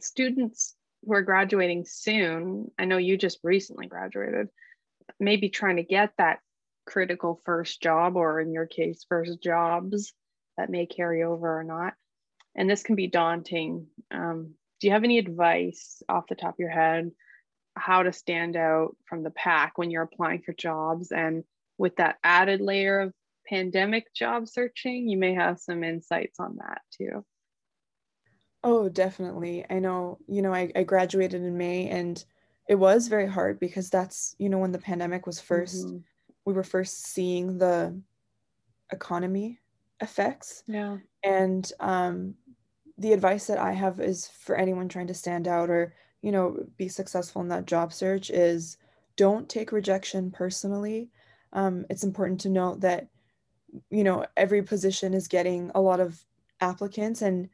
Students 0.00 0.74
who 1.04 1.14
are 1.14 1.22
graduating 1.22 1.84
soon, 1.86 2.70
I 2.78 2.84
know 2.84 2.96
you 2.96 3.16
just 3.16 3.38
recently 3.42 3.86
graduated, 3.86 4.48
maybe 5.20 5.48
trying 5.48 5.76
to 5.76 5.82
get 5.82 6.12
that 6.18 6.38
critical 6.86 7.40
first 7.44 7.82
job, 7.82 8.16
or 8.16 8.40
in 8.40 8.52
your 8.52 8.66
case, 8.66 9.04
first 9.08 9.42
jobs 9.42 10.12
that 10.56 10.70
may 10.70 10.86
carry 10.86 11.22
over 11.22 11.58
or 11.58 11.64
not. 11.64 11.94
And 12.54 12.68
this 12.68 12.82
can 12.82 12.94
be 12.94 13.06
daunting. 13.06 13.86
Um, 14.10 14.54
do 14.80 14.86
you 14.86 14.92
have 14.92 15.04
any 15.04 15.18
advice 15.18 16.02
off 16.08 16.28
the 16.28 16.34
top 16.34 16.54
of 16.54 16.58
your 16.58 16.70
head 16.70 17.10
how 17.78 18.02
to 18.02 18.12
stand 18.12 18.56
out 18.56 18.96
from 19.08 19.22
the 19.22 19.30
pack 19.30 19.78
when 19.78 19.90
you're 19.90 20.02
applying 20.02 20.42
for 20.42 20.52
jobs? 20.52 21.12
And 21.12 21.44
with 21.78 21.96
that 21.96 22.16
added 22.22 22.60
layer 22.60 23.00
of 23.00 23.12
pandemic 23.46 24.12
job 24.14 24.48
searching, 24.48 25.08
you 25.08 25.16
may 25.16 25.34
have 25.34 25.58
some 25.58 25.84
insights 25.84 26.38
on 26.38 26.56
that 26.56 26.82
too. 26.96 27.24
Oh, 28.64 28.88
definitely. 28.88 29.64
I 29.70 29.78
know, 29.78 30.18
you 30.26 30.42
know, 30.42 30.52
I, 30.52 30.70
I 30.74 30.82
graduated 30.82 31.42
in 31.42 31.56
May 31.56 31.88
and 31.88 32.22
it 32.68 32.74
was 32.74 33.08
very 33.08 33.26
hard 33.26 33.60
because 33.60 33.88
that's, 33.88 34.34
you 34.38 34.48
know, 34.48 34.58
when 34.58 34.72
the 34.72 34.78
pandemic 34.78 35.26
was 35.26 35.40
1st 35.40 35.84
mm-hmm. 35.84 35.96
we 36.44 36.52
were 36.52 36.64
first 36.64 37.06
seeing 37.06 37.58
the 37.58 37.98
economy 38.92 39.60
effects. 40.00 40.64
Yeah. 40.66 40.98
And 41.22 41.70
um, 41.80 42.34
the 42.98 43.12
advice 43.12 43.46
that 43.46 43.58
I 43.58 43.72
have 43.72 44.00
is 44.00 44.28
for 44.40 44.56
anyone 44.56 44.88
trying 44.88 45.06
to 45.06 45.14
stand 45.14 45.48
out 45.48 45.70
or, 45.70 45.94
you 46.22 46.32
know, 46.32 46.66
be 46.76 46.88
successful 46.88 47.42
in 47.42 47.48
that 47.48 47.66
job 47.66 47.92
search 47.92 48.30
is 48.30 48.76
don't 49.16 49.48
take 49.48 49.72
rejection 49.72 50.30
personally. 50.30 51.10
Um, 51.52 51.86
it's 51.90 52.04
important 52.04 52.40
to 52.40 52.48
note 52.48 52.80
that, 52.80 53.08
you 53.90 54.04
know, 54.04 54.24
every 54.36 54.62
position 54.62 55.14
is 55.14 55.28
getting 55.28 55.70
a 55.74 55.80
lot 55.80 56.00
of 56.00 56.24
applicants 56.60 57.22
and 57.22 57.48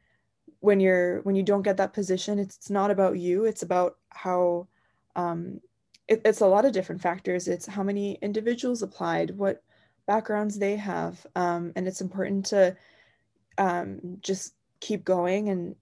when 0.59 0.79
you're 0.79 1.21
when 1.21 1.35
you 1.35 1.43
don't 1.43 1.61
get 1.61 1.77
that 1.77 1.93
position 1.93 2.39
it's, 2.39 2.69
not 2.69 2.89
about 2.89 3.19
you 3.19 3.45
it's 3.45 3.61
about 3.61 3.97
how 4.09 4.67
um, 5.15 5.59
it, 6.07 6.21
it's 6.25 6.41
a 6.41 6.47
lot 6.47 6.65
of 6.65 6.71
different 6.71 7.01
factors 7.01 7.47
it's 7.47 7.67
how 7.67 7.83
many 7.83 8.17
individuals 8.21 8.81
applied 8.81 9.37
what 9.37 9.61
backgrounds 10.07 10.57
they 10.57 10.75
have 10.75 11.25
um, 11.35 11.71
and 11.75 11.87
it's 11.87 12.01
important 12.01 12.45
to 12.45 12.75
um, 13.59 13.99
just 14.21 14.55
keep 14.79 15.05
going 15.05 15.49
and 15.49 15.75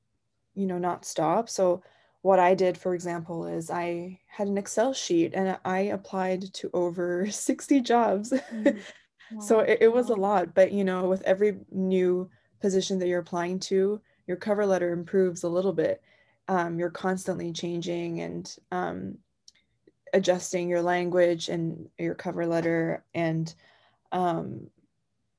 you 0.54 0.66
know 0.66 0.78
not 0.78 1.06
stop 1.06 1.50
so 1.50 1.82
what 2.24 2.40
i 2.40 2.56
did 2.56 2.76
for 2.78 2.96
example 2.96 3.46
is 3.46 3.70
i 3.70 4.20
had 4.28 4.48
an 4.48 4.58
excel 4.58 4.94
sheet 4.94 5.34
and 5.36 5.58
i 5.64 5.80
applied 5.80 6.52
to 6.54 6.70
over 6.74 7.28
60 7.30 7.82
jobs 7.82 8.32
mm. 8.32 8.76
wow. 9.32 9.42
so 9.42 9.60
it, 9.60 9.78
it 9.82 9.94
was 9.94 10.10
a 10.10 10.16
lot 10.16 10.54
but 10.56 10.72
you 10.72 10.84
know 10.84 11.08
with 11.08 11.22
every 11.24 11.60
new 11.72 12.28
position 12.60 12.98
that 12.98 13.08
you're 13.08 13.20
applying 13.20 13.60
to 13.60 14.02
your 14.26 14.38
cover 14.38 14.66
letter 14.66 14.92
improves 14.92 15.44
a 15.44 15.50
little 15.50 15.74
bit 15.74 16.02
um, 16.48 16.80
you're 16.80 16.90
constantly 16.90 17.54
changing 17.54 18.20
and 18.20 18.58
um, 18.72 19.18
adjusting 20.14 20.70
your 20.70 20.82
language 20.82 21.50
and 21.50 21.90
your 21.98 22.16
cover 22.16 22.46
letter 22.46 23.04
and 23.14 23.54
um, 24.14 24.68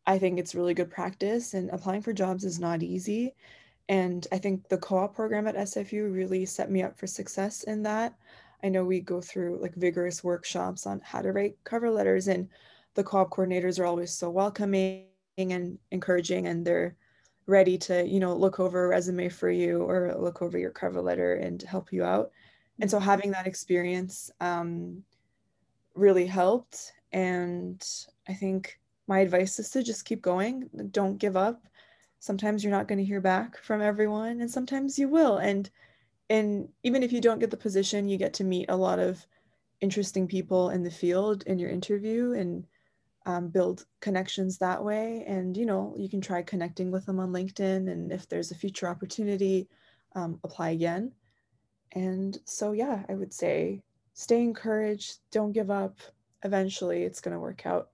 i 0.07 0.19
think 0.19 0.39
it's 0.39 0.55
really 0.55 0.75
good 0.75 0.91
practice 0.91 1.55
and 1.55 1.71
applying 1.71 2.03
for 2.03 2.13
jobs 2.13 2.45
is 2.45 2.61
not 2.61 2.83
easy 2.83 3.35
and 3.89 4.27
i 4.33 4.39
think 4.39 4.69
the 4.69 4.79
co-op 4.79 5.15
program 5.15 5.47
at 5.47 5.57
sfu 5.57 6.13
really 6.13 6.45
set 6.45 6.71
me 6.71 6.83
up 6.83 6.99
for 6.99 7.07
success 7.07 7.63
in 7.65 7.83
that. 7.83 8.15
I 8.63 8.71
know 8.71 8.85
we 8.85 9.01
go 9.01 9.21
through 9.21 9.59
like 9.61 9.75
vigorous 9.75 10.25
workshops 10.25 10.87
on 10.87 11.01
how 11.05 11.21
to 11.21 11.33
write 11.33 11.59
cover 11.65 11.91
letters 11.91 12.29
and 12.29 12.49
the 12.95 13.05
co-op 13.05 13.31
coordinators 13.31 13.79
are 13.79 13.85
always 13.85 14.11
so 14.11 14.31
welcoming 14.31 15.05
and 15.37 15.79
encouraging 15.91 16.47
and 16.47 16.67
they're 16.67 16.97
ready 17.47 17.77
to 17.77 18.07
you 18.07 18.21
know 18.21 18.35
look 18.35 18.59
over 18.61 18.87
a 18.87 18.89
resume 18.89 19.29
for 19.29 19.51
you 19.51 19.83
or 19.83 20.15
look 20.19 20.41
over 20.41 20.57
your 20.59 20.71
cover 20.71 21.03
letter 21.03 21.35
and 21.35 21.61
help 21.63 21.93
you 21.93 22.05
out. 22.05 22.31
And 22.81 22.91
so 22.91 22.99
having 22.99 23.33
that 23.33 23.47
experience 23.47 24.31
um, 24.41 25.05
really 25.95 26.27
helped 26.27 26.93
and 27.13 27.87
i 28.29 28.35
think 28.35 28.79
my 29.07 29.21
advice 29.21 29.59
is 29.59 29.71
to 29.71 29.83
just 29.83 30.05
keep 30.05 30.21
going 30.21 30.69
don't 30.91 31.19
give 31.19 31.37
up 31.37 31.63
sometimes 32.25 32.63
you're 32.63 32.71
not 32.71 32.89
going 32.89 32.99
to 32.99 33.05
hear 33.05 33.21
back 33.21 33.59
from 33.59 33.83
everyone 33.83 34.41
and 34.41 34.51
sometimes 34.51 34.99
you 34.99 35.09
will 35.09 35.37
and 35.37 35.71
and 36.31 36.69
even 36.83 37.03
if 37.03 37.13
you 37.13 37.21
don't 37.21 37.39
get 37.39 37.51
the 37.51 37.57
position 37.57 38.09
you 38.09 38.17
get 38.17 38.35
to 38.35 38.45
meet 38.45 38.67
a 38.71 38.77
lot 38.77 38.99
of 38.99 39.27
interesting 39.81 40.27
people 40.27 40.71
in 40.71 40.83
the 40.83 40.91
field 40.91 41.43
in 41.47 41.59
your 41.59 41.71
interview 41.71 42.33
and 42.33 42.67
um, 43.27 43.49
build 43.49 43.87
connections 44.01 44.59
that 44.59 44.83
way. 44.83 45.25
And, 45.27 45.57
you 45.57 45.67
know, 45.67 45.95
you 45.97 46.09
can 46.09 46.21
try 46.21 46.43
connecting 46.43 46.91
with 46.91 47.07
them 47.07 47.21
on 47.21 47.33
LinkedIn. 47.33 47.91
And 47.91 48.13
if 48.13 48.29
there's 48.29 48.51
a 48.51 48.55
future 48.55 48.89
opportunity, 48.89 49.69
um, 50.15 50.39
apply 50.45 50.71
again. 50.71 51.13
And 51.93 52.39
so, 52.45 52.73
yeah, 52.73 53.03
I 53.09 53.15
would 53.15 53.33
say 53.33 53.83
stay 54.15 54.43
encouraged, 54.43 55.19
don't 55.31 55.53
give 55.53 55.71
up. 55.71 55.99
Eventually, 56.43 57.05
it's 57.05 57.21
going 57.21 57.35
to 57.35 57.41
work 57.41 57.65
out. 57.65 57.89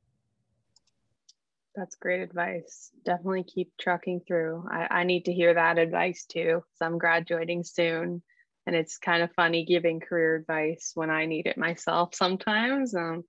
That's 1.81 1.97
great 1.97 2.21
advice. 2.21 2.91
Definitely 3.07 3.45
keep 3.45 3.73
trucking 3.81 4.21
through. 4.29 4.69
I, 4.71 4.99
I 5.01 5.05
need 5.05 5.25
to 5.25 5.33
hear 5.33 5.55
that 5.55 5.79
advice 5.79 6.27
too, 6.27 6.57
because 6.57 6.83
I'm 6.83 6.99
graduating 6.99 7.65
soon. 7.65 8.23
And 8.67 8.77
it's 8.77 8.99
kind 8.99 9.23
of 9.23 9.33
funny 9.33 9.65
giving 9.65 9.99
career 9.99 10.37
advice 10.37 10.93
when 10.95 11.09
I 11.09 11.25
need 11.25 11.47
it 11.47 11.57
myself 11.57 12.15
sometimes. 12.15 12.95
Um, 12.95 13.25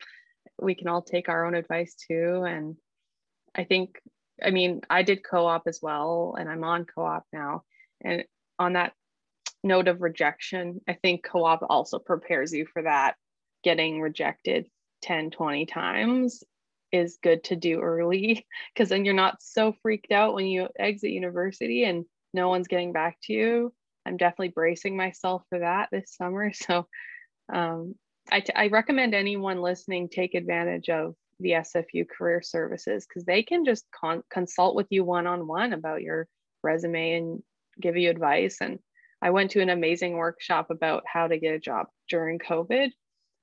we 0.62 0.76
can 0.76 0.90
all 0.90 1.02
take 1.02 1.30
our 1.30 1.46
own 1.46 1.56
advice 1.56 1.96
too. 1.96 2.44
And 2.46 2.76
I 3.56 3.64
think, 3.64 4.02
I 4.44 4.52
mean, 4.52 4.82
I 4.90 5.04
did 5.04 5.24
co 5.24 5.46
op 5.46 5.64
as 5.66 5.80
well, 5.82 6.36
and 6.38 6.50
I'm 6.50 6.66
on 6.66 6.84
co 6.84 7.06
op 7.06 7.24
now. 7.32 7.64
And 8.02 8.26
on 8.60 8.74
that 8.74 8.92
note 9.64 9.88
of 9.88 10.02
rejection, 10.02 10.82
I 10.90 10.96
think 11.02 11.24
co 11.24 11.46
op 11.46 11.62
also 11.70 12.00
prepares 12.00 12.52
you 12.52 12.66
for 12.66 12.82
that. 12.82 13.16
Getting 13.64 14.02
rejected 14.02 14.68
10, 15.04 15.32
20 15.32 15.68
times 15.68 16.44
is 16.92 17.20
good 17.22 17.44
to 17.46 17.56
do 17.56 17.80
early 17.80 18.46
because 18.74 18.90
then 18.90 19.06
you're 19.06 19.14
not 19.14 19.42
so 19.42 19.76
freaked 19.82 20.12
out 20.12 20.34
when 20.34 20.46
you 20.46 20.68
exit 20.80 21.12
university 21.12 21.84
and 21.84 22.06
no 22.34 22.50
one's 22.50 22.68
getting 22.68 22.94
back 22.94 23.18
to 23.24 23.34
you. 23.34 23.74
I'm 24.06 24.18
definitely 24.18 24.50
bracing 24.50 24.98
myself 24.98 25.44
for 25.50 25.60
that 25.60 25.90
this 25.92 26.16
summer. 26.16 26.52
So 26.68 26.88
um, 27.52 27.96
I, 28.32 28.40
t- 28.40 28.54
I 28.56 28.68
recommend 28.68 29.14
anyone 29.14 29.62
listening 29.62 30.10
take 30.10 30.36
advantage 30.36 30.90
of 30.90 31.16
the 31.40 31.52
SFU 31.52 32.08
career 32.08 32.42
services 32.42 33.06
because 33.06 33.26
they 33.26 33.44
can 33.44 33.66
just 33.66 33.86
con- 33.92 34.24
consult 34.30 34.76
with 34.76 34.88
you 34.90 35.04
one 35.04 35.28
on 35.28 35.48
one 35.48 35.74
about 35.74 36.02
your 36.02 36.28
resume 36.64 37.14
and 37.14 37.44
give 37.80 37.98
you 37.98 38.10
advice. 38.10 38.58
And 38.62 38.80
I 39.22 39.32
went 39.32 39.52
to 39.52 39.62
an 39.62 39.70
amazing 39.70 40.14
workshop 40.14 40.70
about 40.70 41.04
how 41.06 41.28
to 41.28 41.38
get 41.38 41.56
a 41.56 41.60
job 41.60 41.88
during 42.10 42.40
COVID, 42.40 42.90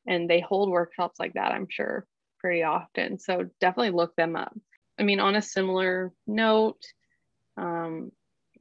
and 0.06 0.28
they 0.28 0.40
hold 0.40 0.70
workshops 0.70 1.18
like 1.20 1.34
that, 1.34 1.52
I'm 1.52 1.68
sure, 1.70 2.06
pretty 2.38 2.62
often. 2.62 3.18
So 3.18 3.48
definitely 3.60 3.90
look 3.90 4.14
them 4.16 4.36
up. 4.36 4.56
I 4.98 5.02
mean, 5.02 5.20
on 5.20 5.36
a 5.36 5.42
similar 5.42 6.12
note, 6.26 6.82
um, 7.56 8.12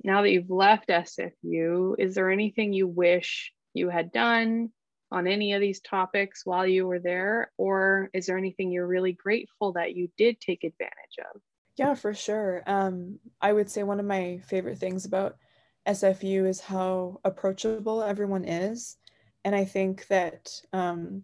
now 0.04 0.22
that 0.22 0.32
you've 0.32 0.50
left 0.50 0.90
SFU, 0.90 1.96
is 1.98 2.16
there 2.16 2.30
anything 2.30 2.74
you 2.74 2.88
wish 2.88 3.52
you 3.74 3.90
had 3.90 4.12
done 4.12 4.70
on 5.12 5.28
any 5.28 5.54
of 5.54 5.62
these 5.62 5.80
topics 5.82 6.46
while 6.46 6.68
you 6.68 6.86
were 6.86 7.00
there? 7.00 7.52
Or 7.58 8.10
is 8.14 8.28
there 8.28 8.38
anything 8.38 8.72
you're 8.72 8.88
really 8.88 9.14
grateful 9.14 9.74
that 9.74 9.96
you 9.96 10.10
did 10.18 10.40
take 10.40 10.64
advantage 10.64 11.18
of? 11.34 11.42
Yeah, 11.78 11.94
for 11.94 12.14
sure. 12.14 12.64
Um, 12.66 13.20
I 13.40 13.54
would 13.54 13.70
say 13.70 13.84
one 13.84 14.00
of 14.00 14.06
my 14.06 14.42
favorite 14.48 14.80
things 14.80 15.06
about 15.06 15.38
SFU 15.88 16.48
is 16.48 16.60
how 16.60 17.20
approachable 17.24 18.04
everyone 18.04 18.46
is. 18.46 18.98
And 19.46 19.56
I 19.56 19.64
think 19.66 20.08
that 20.08 20.50
um, 20.74 21.24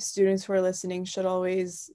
students 0.00 0.44
who 0.44 0.52
are 0.52 0.60
listening 0.60 1.04
should 1.04 1.26
always, 1.26 1.90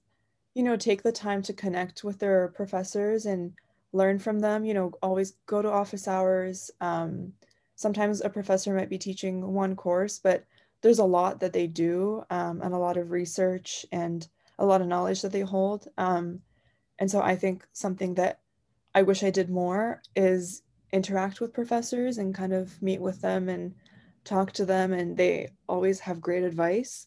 you 0.54 0.62
know, 0.62 0.76
take 0.76 1.02
the 1.02 1.12
time 1.12 1.42
to 1.42 1.52
connect 1.52 2.04
with 2.04 2.18
their 2.18 2.48
professors 2.48 3.26
and 3.26 3.52
learn 3.92 4.18
from 4.18 4.40
them. 4.40 4.64
You 4.64 4.74
know, 4.74 4.92
always 5.02 5.32
go 5.46 5.62
to 5.62 5.70
office 5.70 6.08
hours. 6.08 6.70
Um, 6.80 7.32
sometimes 7.76 8.22
a 8.22 8.30
professor 8.30 8.74
might 8.74 8.88
be 8.88 8.98
teaching 8.98 9.52
one 9.52 9.76
course, 9.76 10.18
but 10.18 10.44
there's 10.82 10.98
a 10.98 11.04
lot 11.04 11.40
that 11.40 11.52
they 11.52 11.66
do 11.66 12.22
um, 12.30 12.60
and 12.62 12.74
a 12.74 12.78
lot 12.78 12.96
of 12.96 13.10
research 13.10 13.86
and 13.92 14.26
a 14.58 14.64
lot 14.64 14.80
of 14.80 14.86
knowledge 14.86 15.22
that 15.22 15.32
they 15.32 15.40
hold. 15.40 15.88
Um, 15.98 16.40
and 16.98 17.10
so 17.10 17.20
I 17.20 17.36
think 17.36 17.66
something 17.72 18.14
that 18.14 18.40
I 18.94 19.02
wish 19.02 19.22
I 19.22 19.30
did 19.30 19.50
more 19.50 20.02
is 20.14 20.62
interact 20.92 21.40
with 21.40 21.52
professors 21.52 22.18
and 22.18 22.34
kind 22.34 22.52
of 22.52 22.80
meet 22.80 23.00
with 23.00 23.20
them 23.20 23.48
and 23.48 23.74
talk 24.24 24.52
to 24.52 24.64
them. 24.64 24.92
And 24.92 25.16
they 25.16 25.50
always 25.68 26.00
have 26.00 26.20
great 26.20 26.42
advice. 26.42 27.06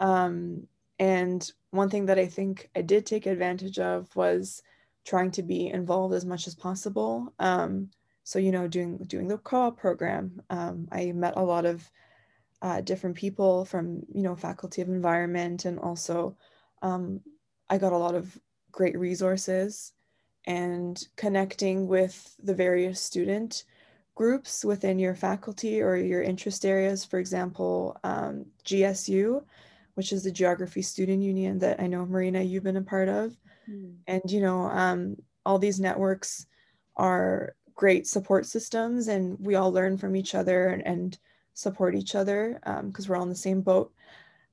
Um, 0.00 0.66
and 0.98 1.50
one 1.70 1.90
thing 1.90 2.06
that 2.06 2.18
I 2.18 2.26
think 2.26 2.70
I 2.76 2.82
did 2.82 3.06
take 3.06 3.26
advantage 3.26 3.78
of 3.78 4.14
was 4.14 4.62
trying 5.04 5.30
to 5.32 5.42
be 5.42 5.68
involved 5.68 6.14
as 6.14 6.24
much 6.24 6.46
as 6.46 6.54
possible. 6.54 7.32
Um, 7.38 7.90
so 8.24 8.38
you 8.38 8.52
know, 8.52 8.68
doing 8.68 8.98
doing 9.06 9.28
the 9.28 9.38
co-op 9.38 9.78
program, 9.78 10.40
um, 10.50 10.88
I 10.92 11.12
met 11.12 11.34
a 11.36 11.42
lot 11.42 11.64
of 11.64 11.90
uh, 12.60 12.80
different 12.80 13.16
people 13.16 13.64
from 13.64 14.02
you 14.14 14.22
know 14.22 14.36
faculty 14.36 14.82
of 14.82 14.88
environment, 14.88 15.64
and 15.64 15.78
also 15.78 16.36
um, 16.82 17.20
I 17.68 17.78
got 17.78 17.92
a 17.92 17.98
lot 17.98 18.14
of 18.14 18.38
great 18.70 18.98
resources 18.98 19.92
and 20.46 21.06
connecting 21.16 21.86
with 21.86 22.36
the 22.42 22.54
various 22.54 23.00
student 23.00 23.64
groups 24.14 24.64
within 24.64 24.98
your 24.98 25.14
faculty 25.14 25.80
or 25.80 25.96
your 25.96 26.22
interest 26.22 26.64
areas. 26.64 27.04
For 27.04 27.18
example, 27.18 27.96
um, 28.04 28.46
GSU, 28.64 29.42
which 29.94 30.12
is 30.12 30.24
the 30.24 30.32
Geography 30.32 30.82
Student 30.82 31.22
Union 31.22 31.58
that 31.60 31.80
I 31.80 31.86
know 31.86 32.06
Marina 32.06 32.42
you've 32.42 32.64
been 32.64 32.76
a 32.76 32.82
part 32.82 33.08
of, 33.08 33.36
mm. 33.68 33.94
and 34.06 34.22
you 34.26 34.40
know 34.40 34.62
um, 34.62 35.16
all 35.44 35.58
these 35.58 35.80
networks 35.80 36.46
are 36.96 37.54
great 37.74 38.06
support 38.06 38.46
systems, 38.46 39.08
and 39.08 39.36
we 39.40 39.54
all 39.54 39.72
learn 39.72 39.98
from 39.98 40.16
each 40.16 40.34
other 40.34 40.68
and, 40.68 40.86
and 40.86 41.18
support 41.54 41.94
each 41.94 42.14
other 42.14 42.58
because 42.86 43.06
um, 43.06 43.10
we're 43.10 43.16
all 43.16 43.22
in 43.22 43.28
the 43.28 43.34
same 43.34 43.60
boat. 43.60 43.92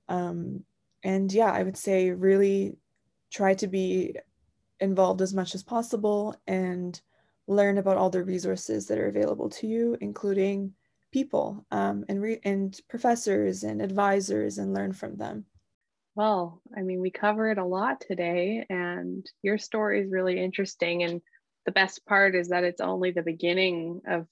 Um, 0.08 0.64
and 1.04 1.32
yeah, 1.32 1.52
I 1.52 1.64
would 1.64 1.78
say 1.78 2.12
really 2.12 2.78
try 3.32 3.54
to 3.56 3.68
be 3.68 4.16
involved 4.80 5.22
as 5.22 5.34
much 5.34 5.56
as 5.56 5.64
possible 5.64 6.36
and 6.48 7.00
learn 7.48 7.78
about 7.78 7.98
all 7.98 8.10
the 8.10 8.24
resources 8.24 8.88
that 8.88 8.98
are 8.98 9.08
available 9.08 9.50
to 9.50 9.68
you, 9.68 9.98
including 10.02 10.74
people 11.12 11.66
um, 11.72 12.06
and, 12.08 12.22
re- 12.22 12.42
and 12.44 12.80
professors 12.90 13.64
and 13.64 13.82
advisors, 13.82 14.58
and 14.58 14.74
learn 14.74 14.94
from 14.94 15.16
them. 15.16 15.46
Well, 16.16 16.62
I 16.76 16.82
mean, 16.82 17.00
we 17.00 17.12
covered 17.12 17.58
a 17.58 17.66
lot 17.66 18.02
today, 18.02 18.66
and 18.70 19.26
your 19.42 19.58
story 19.58 20.02
is 20.02 20.12
really 20.12 20.44
interesting. 20.44 21.04
And 21.04 21.22
the 21.66 21.72
best 21.72 22.06
part 22.06 22.36
is 22.36 22.50
that 22.50 22.64
it's 22.64 22.82
only 22.82 23.12
the 23.12 23.22
beginning 23.22 24.02
of 24.08 24.28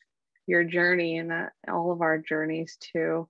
your 0.47 0.63
journey 0.63 1.17
and 1.17 1.31
that 1.31 1.53
all 1.71 1.91
of 1.91 2.01
our 2.01 2.17
journeys 2.17 2.77
too. 2.79 3.27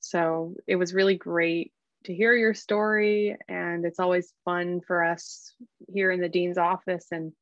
So 0.00 0.54
it 0.66 0.76
was 0.76 0.94
really 0.94 1.16
great 1.16 1.72
to 2.04 2.14
hear 2.14 2.34
your 2.34 2.54
story. 2.54 3.36
And 3.48 3.84
it's 3.84 4.00
always 4.00 4.32
fun 4.44 4.80
for 4.86 5.04
us 5.04 5.52
here 5.92 6.10
in 6.10 6.20
the 6.20 6.28
Dean's 6.28 6.58
office 6.58 7.06
and 7.10 7.32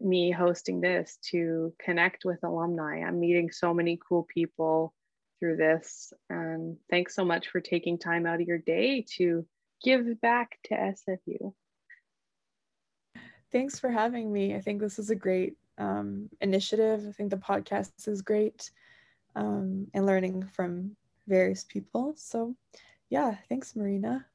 me 0.00 0.30
hosting 0.30 0.80
this 0.80 1.18
to 1.30 1.72
connect 1.78 2.24
with 2.24 2.42
alumni. 2.44 3.00
I'm 3.00 3.20
meeting 3.20 3.50
so 3.50 3.74
many 3.74 3.98
cool 4.06 4.26
people 4.32 4.94
through 5.38 5.56
this. 5.56 6.12
And 6.28 6.76
thanks 6.90 7.14
so 7.14 7.24
much 7.24 7.48
for 7.48 7.60
taking 7.60 7.98
time 7.98 8.26
out 8.26 8.40
of 8.40 8.46
your 8.46 8.58
day 8.58 9.04
to 9.16 9.46
give 9.82 10.20
back 10.20 10.58
to 10.64 10.74
SFU. 10.74 11.52
Thanks 13.50 13.78
for 13.78 13.90
having 13.90 14.32
me. 14.32 14.54
I 14.54 14.60
think 14.60 14.80
this 14.80 14.98
is 14.98 15.10
a 15.10 15.16
great 15.16 15.54
um, 15.78 16.28
initiative. 16.40 17.04
I 17.08 17.12
think 17.12 17.30
the 17.30 17.36
podcast 17.36 18.06
is 18.06 18.22
great 18.22 18.70
um, 19.34 19.88
and 19.94 20.06
learning 20.06 20.44
from 20.54 20.96
various 21.26 21.64
people. 21.64 22.12
So 22.16 22.54
yeah, 23.08 23.34
thanks, 23.48 23.74
Marina. 23.74 24.26